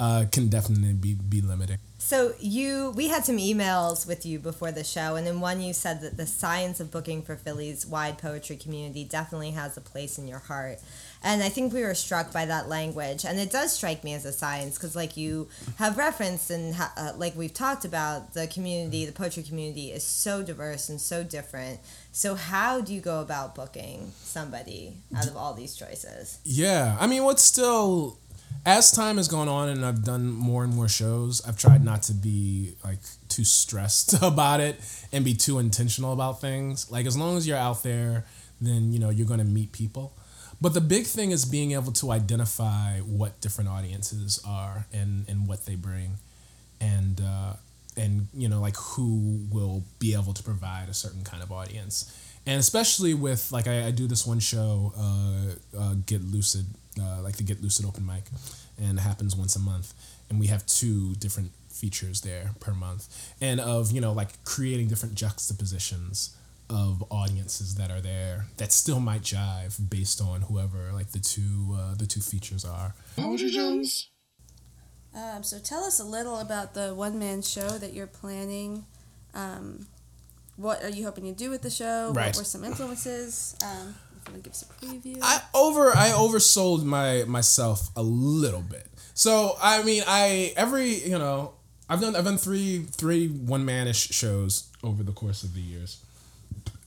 uh, 0.00 0.24
can 0.32 0.48
definitely 0.48 0.94
be 0.94 1.14
be 1.14 1.40
limiting 1.42 1.78
So 1.98 2.32
you, 2.40 2.92
we 2.96 3.08
had 3.08 3.26
some 3.26 3.36
emails 3.36 4.08
with 4.08 4.24
you 4.24 4.38
before 4.38 4.72
the 4.72 4.82
show, 4.82 5.16
and 5.16 5.28
in 5.28 5.40
one 5.40 5.60
you 5.60 5.74
said 5.74 6.00
that 6.00 6.16
the 6.16 6.26
science 6.26 6.80
of 6.80 6.90
booking 6.90 7.20
for 7.22 7.36
Philly's 7.36 7.86
wide 7.86 8.16
poetry 8.16 8.56
community 8.56 9.04
definitely 9.04 9.50
has 9.50 9.76
a 9.76 9.80
place 9.82 10.18
in 10.18 10.26
your 10.26 10.38
heart, 10.38 10.78
and 11.22 11.42
I 11.42 11.50
think 11.50 11.74
we 11.74 11.82
were 11.82 11.94
struck 11.94 12.32
by 12.32 12.46
that 12.46 12.68
language, 12.68 13.26
and 13.26 13.38
it 13.38 13.50
does 13.52 13.74
strike 13.74 14.02
me 14.02 14.14
as 14.14 14.24
a 14.24 14.32
science 14.32 14.78
because, 14.78 14.96
like 14.96 15.18
you 15.18 15.48
have 15.76 15.98
referenced 15.98 16.50
and 16.50 16.74
ha- 16.74 16.94
uh, 16.96 17.12
like 17.16 17.36
we've 17.36 17.52
talked 17.52 17.84
about, 17.84 18.32
the 18.32 18.46
community, 18.46 19.04
the 19.04 19.12
poetry 19.12 19.42
community 19.42 19.92
is 19.92 20.02
so 20.02 20.42
diverse 20.42 20.88
and 20.88 20.98
so 21.00 21.22
different. 21.22 21.78
So 22.12 22.34
how 22.34 22.80
do 22.80 22.94
you 22.94 23.02
go 23.02 23.20
about 23.20 23.54
booking 23.54 24.12
somebody 24.22 24.96
out 25.14 25.26
of 25.28 25.36
all 25.36 25.52
these 25.54 25.76
choices? 25.76 26.38
yeah 26.44 26.96
i 26.98 27.06
mean 27.06 27.22
what's 27.24 27.42
still 27.42 28.18
as 28.66 28.90
time 28.92 29.16
has 29.16 29.28
gone 29.28 29.48
on 29.48 29.68
and 29.68 29.84
i've 29.84 30.04
done 30.04 30.30
more 30.30 30.64
and 30.64 30.74
more 30.74 30.88
shows 30.88 31.40
i've 31.46 31.56
tried 31.56 31.84
not 31.84 32.02
to 32.02 32.12
be 32.12 32.74
like 32.84 32.98
too 33.30 33.44
stressed 33.44 34.12
about 34.22 34.60
it 34.60 34.78
and 35.12 35.24
be 35.24 35.34
too 35.34 35.58
intentional 35.58 36.12
about 36.12 36.40
things. 36.40 36.90
Like 36.90 37.06
as 37.06 37.16
long 37.16 37.36
as 37.36 37.46
you're 37.46 37.56
out 37.56 37.82
there 37.82 38.24
then 38.60 38.92
you 38.92 38.98
know 38.98 39.08
you're 39.08 39.26
going 39.26 39.40
to 39.40 39.46
meet 39.46 39.72
people. 39.72 40.12
But 40.60 40.74
the 40.74 40.82
big 40.82 41.06
thing 41.06 41.30
is 41.30 41.46
being 41.46 41.72
able 41.72 41.92
to 41.92 42.10
identify 42.10 42.98
what 42.98 43.40
different 43.40 43.70
audiences 43.70 44.42
are 44.46 44.84
and 44.92 45.24
and 45.28 45.48
what 45.48 45.64
they 45.64 45.76
bring. 45.76 46.18
And 46.80 47.20
uh, 47.20 47.54
and 47.96 48.28
you 48.34 48.48
know 48.48 48.60
like 48.60 48.76
who 48.76 49.46
will 49.50 49.84
be 49.98 50.12
able 50.14 50.34
to 50.34 50.42
provide 50.42 50.88
a 50.88 50.94
certain 50.94 51.24
kind 51.24 51.42
of 51.42 51.50
audience 51.50 52.14
and 52.46 52.58
especially 52.58 53.14
with 53.14 53.50
like 53.52 53.66
i, 53.66 53.86
I 53.86 53.90
do 53.90 54.06
this 54.06 54.26
one 54.26 54.40
show 54.40 54.92
uh, 54.96 55.78
uh, 55.78 55.94
get 56.06 56.22
lucid 56.22 56.66
uh, 57.00 57.20
like 57.22 57.36
the 57.36 57.42
get 57.42 57.62
lucid 57.62 57.86
open 57.86 58.04
mic 58.06 58.24
and 58.78 58.98
it 58.98 59.02
happens 59.02 59.36
once 59.36 59.56
a 59.56 59.60
month 59.60 59.94
and 60.28 60.40
we 60.40 60.46
have 60.46 60.64
two 60.66 61.14
different 61.14 61.52
features 61.68 62.20
there 62.20 62.50
per 62.60 62.72
month 62.74 63.32
and 63.40 63.60
of 63.60 63.90
you 63.92 64.00
know 64.00 64.12
like 64.12 64.42
creating 64.44 64.88
different 64.88 65.14
juxtapositions 65.14 66.36
of 66.68 67.02
audiences 67.10 67.74
that 67.74 67.90
are 67.90 68.00
there 68.00 68.46
that 68.58 68.70
still 68.72 69.00
might 69.00 69.22
jive 69.22 69.90
based 69.90 70.20
on 70.20 70.42
whoever 70.42 70.92
like 70.92 71.10
the 71.10 71.18
two 71.18 71.76
uh, 71.76 71.94
the 71.94 72.06
two 72.06 72.20
features 72.20 72.64
are 72.64 72.94
Poetry 73.16 73.50
Jones. 73.50 74.08
Um, 75.14 75.42
so 75.42 75.58
tell 75.58 75.82
us 75.82 75.98
a 75.98 76.04
little 76.04 76.38
about 76.38 76.74
the 76.74 76.94
one 76.94 77.18
man 77.18 77.42
show 77.42 77.68
that 77.68 77.92
you're 77.92 78.06
planning. 78.06 78.84
Um, 79.34 79.86
what 80.60 80.82
are 80.84 80.90
you 80.90 81.04
hoping 81.04 81.24
to 81.24 81.32
do 81.32 81.50
with 81.50 81.62
the 81.62 81.70
show? 81.70 82.12
Right. 82.14 82.26
What 82.26 82.38
were 82.38 82.44
some 82.44 82.64
influences? 82.64 83.56
Um, 83.64 83.94
if 84.20 84.28
you 84.28 84.34
want 84.34 84.44
to 84.44 84.50
give 84.50 84.52
us 84.52 84.62
a 84.62 84.84
preview. 84.84 85.18
I 85.22 85.40
over 85.54 85.90
I 85.96 86.08
oversold 86.08 86.84
my 86.84 87.24
myself 87.26 87.88
a 87.96 88.02
little 88.02 88.60
bit. 88.60 88.86
So 89.14 89.56
I 89.62 89.82
mean 89.82 90.02
I 90.06 90.52
every 90.56 90.94
you 90.94 91.18
know 91.18 91.54
I've 91.88 92.00
done 92.00 92.14
I've 92.14 92.24
done 92.24 92.38
three 92.38 92.84
three 92.90 93.28
one 93.28 93.64
manish 93.64 94.12
shows 94.12 94.68
over 94.84 95.02
the 95.02 95.12
course 95.12 95.42
of 95.42 95.54
the 95.54 95.60
years. 95.60 96.04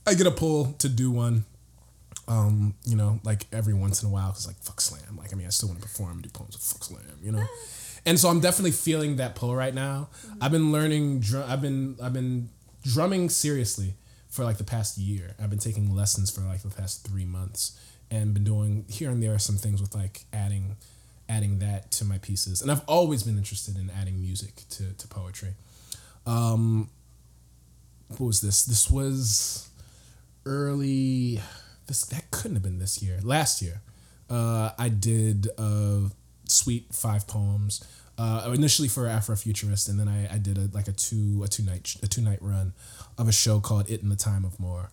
I 0.06 0.14
get 0.14 0.26
a 0.26 0.30
pull 0.30 0.74
to 0.78 0.88
do 0.88 1.10
one, 1.10 1.44
um, 2.28 2.74
you 2.84 2.94
know, 2.94 3.20
like 3.24 3.46
every 3.52 3.72
once 3.72 4.02
in 4.02 4.08
a 4.08 4.12
while 4.12 4.28
because 4.28 4.46
like 4.46 4.56
fuck 4.56 4.80
slam. 4.80 5.16
Like 5.16 5.32
I 5.32 5.36
mean 5.36 5.46
I 5.46 5.50
still 5.50 5.68
want 5.68 5.80
to 5.80 5.86
perform 5.86 6.12
and 6.12 6.22
do 6.22 6.28
poems 6.28 6.54
with 6.54 6.62
fuck 6.62 6.84
slam, 6.84 7.18
you 7.22 7.32
know. 7.32 7.44
And 8.06 8.20
so 8.20 8.28
I'm 8.28 8.40
definitely 8.40 8.72
feeling 8.72 9.16
that 9.16 9.34
pull 9.34 9.56
right 9.56 9.72
now. 9.72 10.08
I've 10.38 10.52
been 10.52 10.72
learning. 10.72 11.20
Drum, 11.20 11.44
I've 11.48 11.62
been 11.62 11.96
I've 12.02 12.12
been 12.12 12.50
drumming 12.84 13.28
seriously 13.28 13.94
for 14.28 14.44
like 14.44 14.58
the 14.58 14.64
past 14.64 14.98
year. 14.98 15.34
I've 15.42 15.50
been 15.50 15.58
taking 15.58 15.94
lessons 15.94 16.30
for 16.30 16.42
like 16.42 16.62
the 16.62 16.68
past 16.68 17.06
three 17.06 17.24
months 17.24 17.78
and 18.10 18.34
been 18.34 18.44
doing 18.44 18.84
here 18.88 19.10
and 19.10 19.22
there 19.22 19.36
some 19.38 19.56
things 19.56 19.80
with 19.80 19.94
like 19.94 20.24
adding 20.32 20.76
adding 21.28 21.58
that 21.58 21.90
to 21.90 22.04
my 22.04 22.18
pieces. 22.18 22.60
And 22.60 22.70
I've 22.70 22.82
always 22.86 23.22
been 23.22 23.38
interested 23.38 23.76
in 23.78 23.90
adding 23.90 24.20
music 24.20 24.62
to, 24.70 24.92
to 24.92 25.08
poetry. 25.08 25.54
Um, 26.26 26.90
what 28.08 28.20
was 28.20 28.40
this? 28.42 28.64
This 28.64 28.90
was 28.90 29.68
early 30.44 31.40
this 31.86 32.04
that 32.06 32.30
couldn't 32.30 32.56
have 32.56 32.62
been 32.62 32.78
this 32.78 33.02
year. 33.02 33.18
Last 33.22 33.62
year, 33.62 33.80
uh, 34.28 34.70
I 34.78 34.88
did 34.88 35.48
a 35.58 36.10
sweet 36.46 36.92
five 36.92 37.26
poems. 37.26 37.82
Uh, 38.16 38.52
initially 38.54 38.86
for 38.86 39.04
Afrofuturist, 39.04 39.88
and 39.88 39.98
then 39.98 40.08
I, 40.08 40.34
I 40.34 40.38
did 40.38 40.56
a 40.56 40.68
like 40.72 40.86
a 40.86 40.92
two 40.92 41.42
a 41.44 41.48
two 41.48 41.64
night 41.64 41.96
a 42.02 42.06
two 42.06 42.22
night 42.22 42.38
run 42.40 42.72
of 43.18 43.28
a 43.28 43.32
show 43.32 43.58
called 43.58 43.90
It 43.90 44.02
in 44.02 44.08
the 44.08 44.16
Time 44.16 44.44
of 44.44 44.60
More, 44.60 44.90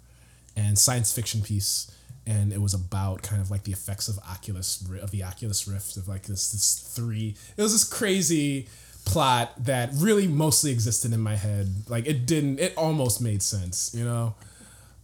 and 0.56 0.78
science 0.78 1.14
fiction 1.14 1.42
piece, 1.42 1.92
and 2.26 2.52
it 2.52 2.60
was 2.60 2.74
about 2.74 3.22
kind 3.22 3.40
of 3.40 3.52
like 3.52 3.64
the 3.64 3.72
effects 3.72 4.08
of 4.08 4.18
Oculus 4.28 4.84
of 5.02 5.12
the 5.12 5.24
Oculus 5.24 5.68
Rift 5.68 5.98
of 5.98 6.08
like 6.08 6.24
this 6.24 6.52
this 6.52 6.80
three. 6.96 7.36
It 7.58 7.62
was 7.62 7.74
this 7.74 7.84
crazy 7.84 8.68
plot 9.06 9.52
that 9.66 9.92
really 9.96 10.28
mostly 10.28 10.72
existed 10.72 11.14
in 11.14 11.20
my 11.20 11.36
head. 11.36 11.68
Like 11.88 12.08
it 12.08 12.26
didn't. 12.26 12.60
It 12.60 12.76
almost 12.76 13.22
made 13.22 13.44
sense, 13.44 13.94
you 13.94 14.04
know 14.04 14.34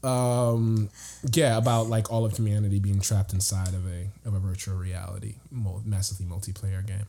um 0.03 0.89
yeah 1.34 1.58
about 1.58 1.88
like 1.88 2.12
all 2.12 2.23
of 2.23 2.38
humanity 2.38 2.80
being 2.80 2.99
trapped 2.99 3.34
inside 3.34 3.69
of 3.69 3.86
a 3.88 4.08
of 4.27 4.34
a 4.36 4.39
virtual 4.39 4.75
reality 4.75 5.34
massively 5.86 6.25
multiplayer 6.25 6.86
game 6.86 7.08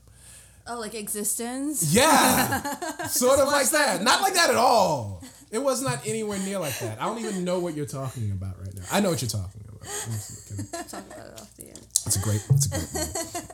Oh, 0.71 0.79
like 0.79 0.95
existence? 0.95 1.95
yeah 1.95 2.61
sort 3.07 3.41
of 3.41 3.49
like 3.49 3.71
that 3.71 4.03
not 4.03 4.21
like 4.21 4.35
that 4.35 4.51
at 4.51 4.57
all 4.57 5.23
it 5.51 5.59
was 5.59 5.83
not 5.83 6.07
anywhere 6.07 6.39
near 6.41 6.59
like 6.59 6.79
that 6.81 7.01
i 7.01 7.07
don't 7.07 7.19
even 7.19 7.45
know 7.45 7.59
what 7.59 7.75
you're 7.75 7.87
talking 7.87 8.31
about 8.33 8.59
right 8.61 8.75
now 8.75 8.83
i 8.93 9.01
know 9.01 9.11
what 9.11 9.23
you're 9.23 9.31
talking 9.31 9.63
about 9.63 9.69
I'm 10.07 10.13
just 10.13 10.49
kidding. 10.49 10.67
Talk 10.67 11.07
about 11.07 11.27
it 11.27 11.41
off 11.41 11.57
the 11.57 11.69
air. 11.69 11.75
It's 12.07 12.17
a 12.17 12.21
great. 12.21 12.45
It's 12.51 12.67
a 12.67 12.71
great. 12.71 13.53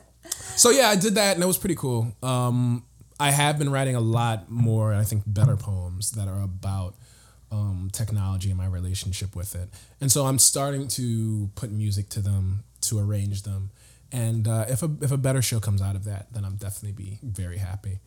so 0.55 0.69
yeah, 0.69 0.89
I 0.89 0.95
did 0.95 1.15
that, 1.15 1.35
and 1.35 1.43
it 1.43 1.47
was 1.47 1.57
pretty 1.57 1.75
cool. 1.75 2.13
Um, 2.23 2.83
I 3.19 3.31
have 3.31 3.57
been 3.57 3.71
writing 3.71 3.95
a 3.95 4.01
lot 4.01 4.49
more, 4.49 4.93
I 4.93 5.03
think, 5.03 5.23
better 5.25 5.55
poems 5.55 6.11
that 6.11 6.27
are 6.27 6.41
about 6.41 6.95
um, 7.51 7.89
technology 7.93 8.49
and 8.49 8.57
my 8.57 8.65
relationship 8.65 9.35
with 9.35 9.55
it, 9.55 9.69
and 10.01 10.11
so 10.11 10.25
I'm 10.25 10.39
starting 10.39 10.87
to 10.89 11.49
put 11.55 11.71
music 11.71 12.09
to 12.09 12.21
them 12.21 12.63
to 12.81 12.99
arrange 12.99 13.43
them. 13.43 13.71
And 14.15 14.47
uh, 14.47 14.65
if 14.69 14.81
a 14.81 14.89
if 15.01 15.11
a 15.11 15.17
better 15.17 15.41
show 15.41 15.59
comes 15.59 15.81
out 15.81 15.95
of 15.95 16.05
that, 16.05 16.31
then 16.33 16.45
I'm 16.45 16.55
definitely 16.55 16.93
be 17.05 17.19
very 17.21 17.57
happy. 17.57 17.99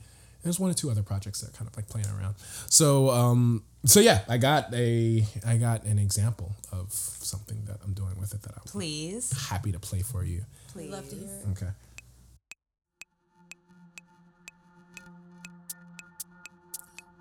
There's 0.42 0.58
one 0.58 0.70
or 0.70 0.74
two 0.74 0.90
other 0.90 1.02
projects 1.02 1.40
that 1.42 1.50
are 1.50 1.56
kind 1.58 1.68
of 1.68 1.76
like 1.76 1.86
playing 1.88 2.06
around. 2.08 2.36
So 2.70 3.10
um, 3.10 3.62
so 3.84 4.00
yeah, 4.00 4.20
I 4.28 4.38
got 4.38 4.72
a 4.72 5.24
I 5.46 5.58
got 5.58 5.84
an 5.84 5.98
example 5.98 6.56
of 6.72 6.90
something 6.92 7.58
that 7.66 7.78
I'm 7.84 7.92
doing 7.92 8.18
with 8.18 8.32
it 8.32 8.40
that 8.42 8.52
I'm 8.56 8.62
Please, 8.64 9.32
happy 9.50 9.70
to 9.72 9.78
play 9.78 10.00
for 10.00 10.24
you. 10.24 10.42
please. 10.72 10.90
Love 10.90 11.08
to 11.10 11.16
hear 11.16 11.28
it. 11.28 11.48
Okay. 11.52 11.72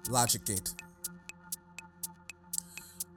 Logic 0.09 0.45
Gate. 0.45 0.73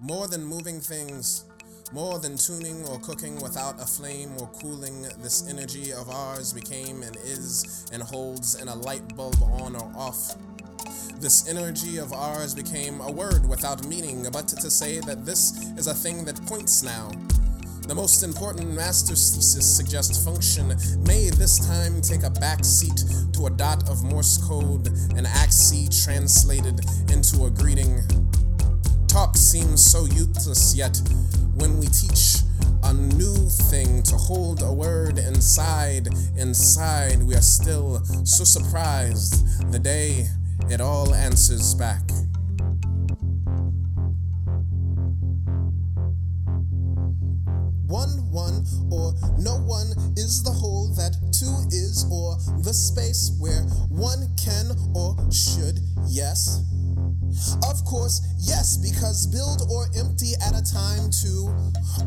More 0.01 0.27
than 0.29 0.43
moving 0.45 0.81
things, 0.81 1.45
more 1.93 2.21
than 2.21 2.37
tuning 2.37 2.85
or 2.87 3.01
cooking 3.01 3.41
without 3.41 3.81
a 3.81 3.85
flame 3.85 4.31
or 4.39 4.49
cooling, 4.61 5.03
this 5.23 5.49
energy 5.49 5.93
of 5.93 6.09
ours 6.09 6.53
became 6.53 7.03
and 7.03 7.17
is 7.25 7.87
and 7.93 8.03
holds 8.03 8.61
in 8.61 8.69
a 8.69 8.75
light 8.75 9.17
bulb 9.17 9.37
on 9.43 9.75
or 9.75 9.93
off. 9.97 10.37
This 11.19 11.49
energy 11.49 11.99
of 11.99 12.13
ours 12.13 12.55
became 12.55 13.01
a 13.01 13.11
word 13.11 13.49
without 13.49 13.85
meaning, 13.87 14.27
but 14.33 14.49
to 14.49 14.71
say 14.71 15.01
that 15.01 15.27
this 15.27 15.71
is 15.77 15.89
a 15.89 15.95
thing 15.95 16.25
that 16.27 16.41
points 16.47 16.83
now. 16.83 17.11
The 17.89 17.95
most 17.95 18.23
important 18.23 18.73
master's 18.73 19.35
thesis 19.35 19.67
suggests 19.67 20.25
function 20.25 20.69
may 21.05 21.29
this 21.31 21.59
time 21.67 22.01
take 22.01 22.23
a 22.23 22.31
back 22.31 22.65
seat 22.65 23.05
to 23.33 23.47
a 23.47 23.51
dot 23.51 23.89
of 23.91 24.05
Morse 24.05 24.39
code, 24.39 24.87
an 25.17 25.27
axis 25.27 26.05
translated 26.05 26.81
into 27.11 27.47
a 27.47 27.51
greeting. 27.51 28.01
Talk 29.09 29.37
seems 29.37 29.85
so 29.85 30.05
useless, 30.05 30.77
yet 30.77 31.01
when 31.61 31.79
we 31.79 31.87
teach 31.89 32.39
a 32.85 32.93
new 32.95 33.35
thing 33.69 34.03
to 34.03 34.17
hold 34.17 34.63
a 34.63 34.73
word 34.73 35.19
inside, 35.19 36.09
inside, 36.37 37.23
we 37.23 37.35
are 37.35 37.43
still 37.43 38.03
so 38.25 38.45
surprised 38.45 39.71
the 39.71 39.79
day 39.79 40.27
it 40.71 40.81
all 40.81 41.15
answers 41.15 41.75
back. 41.75 42.01
One, 47.87 48.31
one, 48.31 48.65
or 48.91 49.13
no 49.39 49.57
one 49.59 49.93
is 50.17 50.43
the 50.43 50.51
whole 50.51 50.89
that 50.95 51.13
two 51.31 51.69
is, 51.69 52.07
or 52.11 52.37
the 52.63 52.73
space 52.73 53.37
where 53.39 53.63
one 53.91 54.35
can 54.43 54.73
or 54.95 55.15
should, 55.31 55.81
yes. 56.07 56.65
Of 57.69 57.85
course, 57.85 58.21
yes, 58.39 58.77
because 58.77 59.27
build 59.27 59.63
or 59.71 59.89
empty 59.97 60.33
at 60.41 60.55
a 60.55 60.63
time 60.63 61.11
too. 61.11 61.53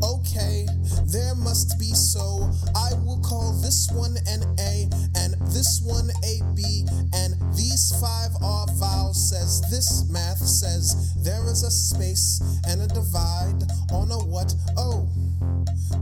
Okay, 0.02 0.66
there 1.06 1.34
must 1.34 1.78
be 1.78 1.92
so. 1.94 2.50
I 2.74 2.94
will 3.04 3.20
call 3.20 3.52
this 3.60 3.90
one 3.92 4.16
an 4.26 4.42
A 4.58 4.88
and 5.16 5.34
this 5.52 5.82
one 5.84 6.10
a 6.24 6.42
B, 6.54 6.86
and 7.14 7.34
these 7.54 7.94
five 8.00 8.30
are 8.42 8.66
vowels. 8.74 9.30
Says 9.30 9.62
this 9.70 10.08
math 10.10 10.38
says 10.38 11.14
there 11.22 11.44
is 11.50 11.62
a 11.62 11.70
space 11.70 12.42
and 12.66 12.82
a 12.82 12.86
divide 12.86 13.62
on 13.92 14.10
a 14.10 14.18
what? 14.18 14.54
Oh, 14.76 15.08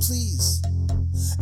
please 0.01 0.63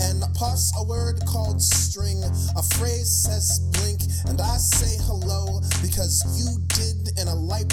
and 0.00 0.22
parse 0.34 0.72
a 0.78 0.84
word 0.84 1.20
called 1.26 1.60
string. 1.60 2.22
A 2.56 2.62
phrase 2.62 3.10
says 3.10 3.60
blink, 3.72 4.00
and 4.26 4.40
I 4.40 4.56
say 4.56 4.96
hello 5.04 5.60
because 5.82 6.24
you 6.38 6.58
did, 6.68 6.89
a 7.30 7.34
light 7.34 7.72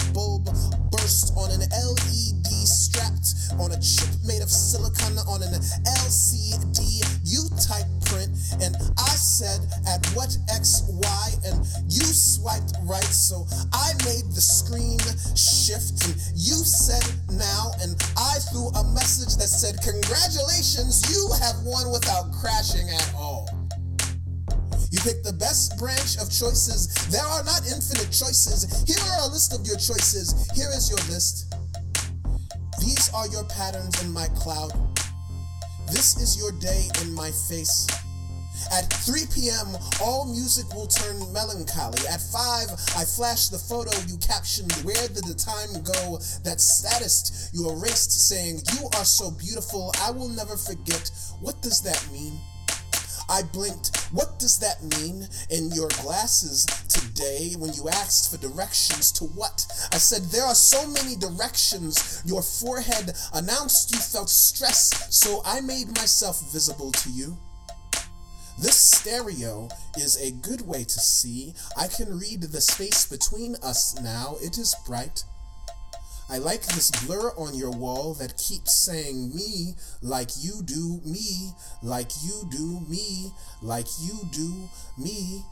choices. 26.38 26.88
There 27.10 27.26
are 27.26 27.44
not 27.44 27.66
infinite 27.66 28.12
choices. 28.12 28.86
Here 28.86 29.02
are 29.02 29.30
a 29.30 29.34
list 29.34 29.54
of 29.54 29.66
your 29.66 29.78
choices. 29.78 30.48
Here 30.54 30.70
is 30.70 30.90
your 30.90 31.02
list. 31.10 31.54
These 32.80 33.10
are 33.14 33.28
your 33.28 33.44
patterns 33.46 34.04
in 34.04 34.12
my 34.12 34.28
cloud. 34.36 34.72
This 35.88 36.18
is 36.18 36.38
your 36.38 36.52
day 36.60 36.90
in 37.02 37.14
my 37.14 37.32
face. 37.32 37.88
At 38.72 38.92
3 38.92 39.22
p.m., 39.34 39.78
all 40.02 40.26
music 40.26 40.72
will 40.74 40.88
turn 40.88 41.18
melancholy. 41.32 42.00
At 42.08 42.22
5, 42.22 42.70
I 42.98 43.06
flash 43.06 43.48
the 43.50 43.58
photo 43.58 43.90
you 44.08 44.18
captioned. 44.18 44.72
Where 44.84 45.08
did 45.08 45.26
the 45.26 45.34
time 45.34 45.82
go? 45.84 46.18
That 46.44 46.60
status 46.60 47.50
you 47.54 47.70
erased 47.70 48.12
saying, 48.12 48.62
You 48.74 48.90
are 48.98 49.06
so 49.06 49.32
beautiful, 49.32 49.94
I 50.02 50.12
will 50.12 50.30
never 50.30 50.58
forget. 50.58 51.10
What 51.40 51.62
does 51.62 51.82
that 51.82 52.04
mean? 52.12 52.40
I 53.30 53.44
blinked. 53.44 53.96
What 54.12 54.40
does 54.40 54.58
that 54.60 54.82
mean 55.00 55.28
in 55.50 55.72
your 55.72 55.90
glasses 56.02 56.66
today 56.88 57.54
when 57.58 57.74
you 57.74 57.90
asked 57.90 58.32
for 58.32 58.38
directions 58.38 59.12
to 59.14 59.26
what? 59.26 59.66
I 59.92 59.98
said, 59.98 60.24
There 60.24 60.46
are 60.46 60.56
so 60.56 60.88
many 60.88 61.16
directions. 61.16 62.24
Your 62.26 62.42
forehead 62.42 63.14
announced 63.34 63.92
you 63.92 64.00
felt 64.00 64.30
stress, 64.30 65.16
so 65.16 65.42
I 65.46 65.60
made 65.62 65.88
myself 65.98 66.42
visible 66.52 66.92
to 66.94 67.10
you. 67.10 67.38
This 68.60 68.78
stereo 68.78 69.68
is 69.98 70.18
a 70.20 70.32
good 70.32 70.62
way 70.62 70.84
to 70.84 71.00
see. 71.00 71.54
I 71.78 71.88
can 71.88 72.18
read 72.18 72.42
the 72.42 72.62
space 72.62 73.06
between 73.06 73.56
us 73.62 74.00
now. 74.02 74.38
It 74.42 74.58
is 74.58 74.76
bright. 74.86 75.26
I 76.30 76.40
like 76.40 76.62
this 76.66 76.92
blur 77.06 77.32
on 77.38 77.56
your 77.56 77.72
wall 77.72 78.14
that 78.16 78.38
keeps 78.38 78.74
saying 78.76 79.34
me 79.34 79.76
like 80.02 80.30
you 80.42 80.62
do 80.64 81.00
me, 81.06 81.52
like 81.82 82.12
you 82.24 82.44
do 82.52 82.82
me, 82.90 83.32
like 83.62 83.88
you 84.02 84.28
do 84.32 84.70
me. 84.98 85.44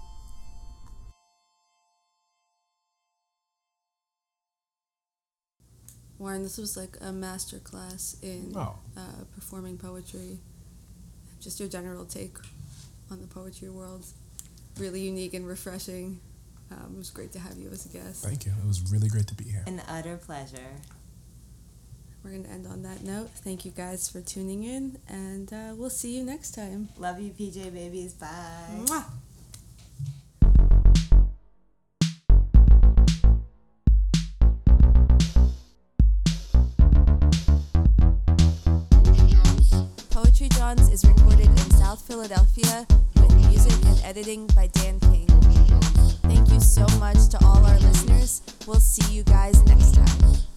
Warren, 6.17 6.43
this 6.43 6.57
was 6.57 6.77
like 6.77 6.97
a 7.01 7.11
master 7.11 7.59
class 7.59 8.15
in 8.21 8.53
Oh. 8.55 8.75
uh, 8.95 9.23
performing 9.33 9.77
poetry. 9.77 10.39
Just 11.41 11.59
your 11.59 11.67
general 11.69 12.05
take 12.05 12.37
on 13.11 13.21
the 13.21 13.27
poetry 13.27 13.69
world. 13.69 14.05
Really 14.77 15.01
unique 15.01 15.33
and 15.33 15.45
refreshing. 15.45 16.19
Um, 16.71 16.93
it 16.95 16.97
was 16.97 17.11
great 17.11 17.31
to 17.33 17.39
have 17.39 17.57
you 17.57 17.69
as 17.69 17.85
a 17.85 17.89
guest. 17.89 18.23
Thank 18.23 18.45
you. 18.45 18.51
It 18.51 18.67
was 18.67 18.91
really 18.91 19.07
great 19.07 19.27
to 19.27 19.35
be 19.35 19.45
here. 19.45 19.63
An 19.67 19.81
utter 19.87 20.17
pleasure. 20.17 20.57
We're 22.23 22.31
going 22.31 22.45
to 22.45 22.49
end 22.49 22.65
on 22.65 22.81
that 22.81 23.03
note. 23.03 23.29
Thank 23.29 23.65
you 23.65 23.71
guys 23.71 24.09
for 24.09 24.19
tuning 24.19 24.63
in, 24.63 24.97
and 25.07 25.53
uh, 25.53 25.75
we'll 25.75 25.91
see 25.91 26.17
you 26.17 26.23
next 26.23 26.55
time. 26.55 26.89
Love 26.97 27.19
you, 27.19 27.31
PJ 27.31 27.71
Babies. 27.71 28.13
Bye. 28.13 28.27
Mwah. 28.79 29.03
Poetry 40.09 40.49
is 40.91 41.05
recorded 41.05 41.45
in 41.45 41.71
South 41.71 42.01
Philadelphia 42.07 42.87
with 43.17 43.35
music 43.35 43.85
and 43.85 44.01
editing 44.03 44.47
by 44.47 44.65
Dan 44.73 44.99
King 44.99 45.34
you 46.55 46.61
so 46.61 46.87
much 46.99 47.27
to 47.27 47.37
all 47.43 47.63
our 47.65 47.79
listeners. 47.79 48.41
We'll 48.65 48.79
see 48.79 49.13
you 49.13 49.23
guys 49.23 49.61
next 49.65 49.95
time. 49.95 50.54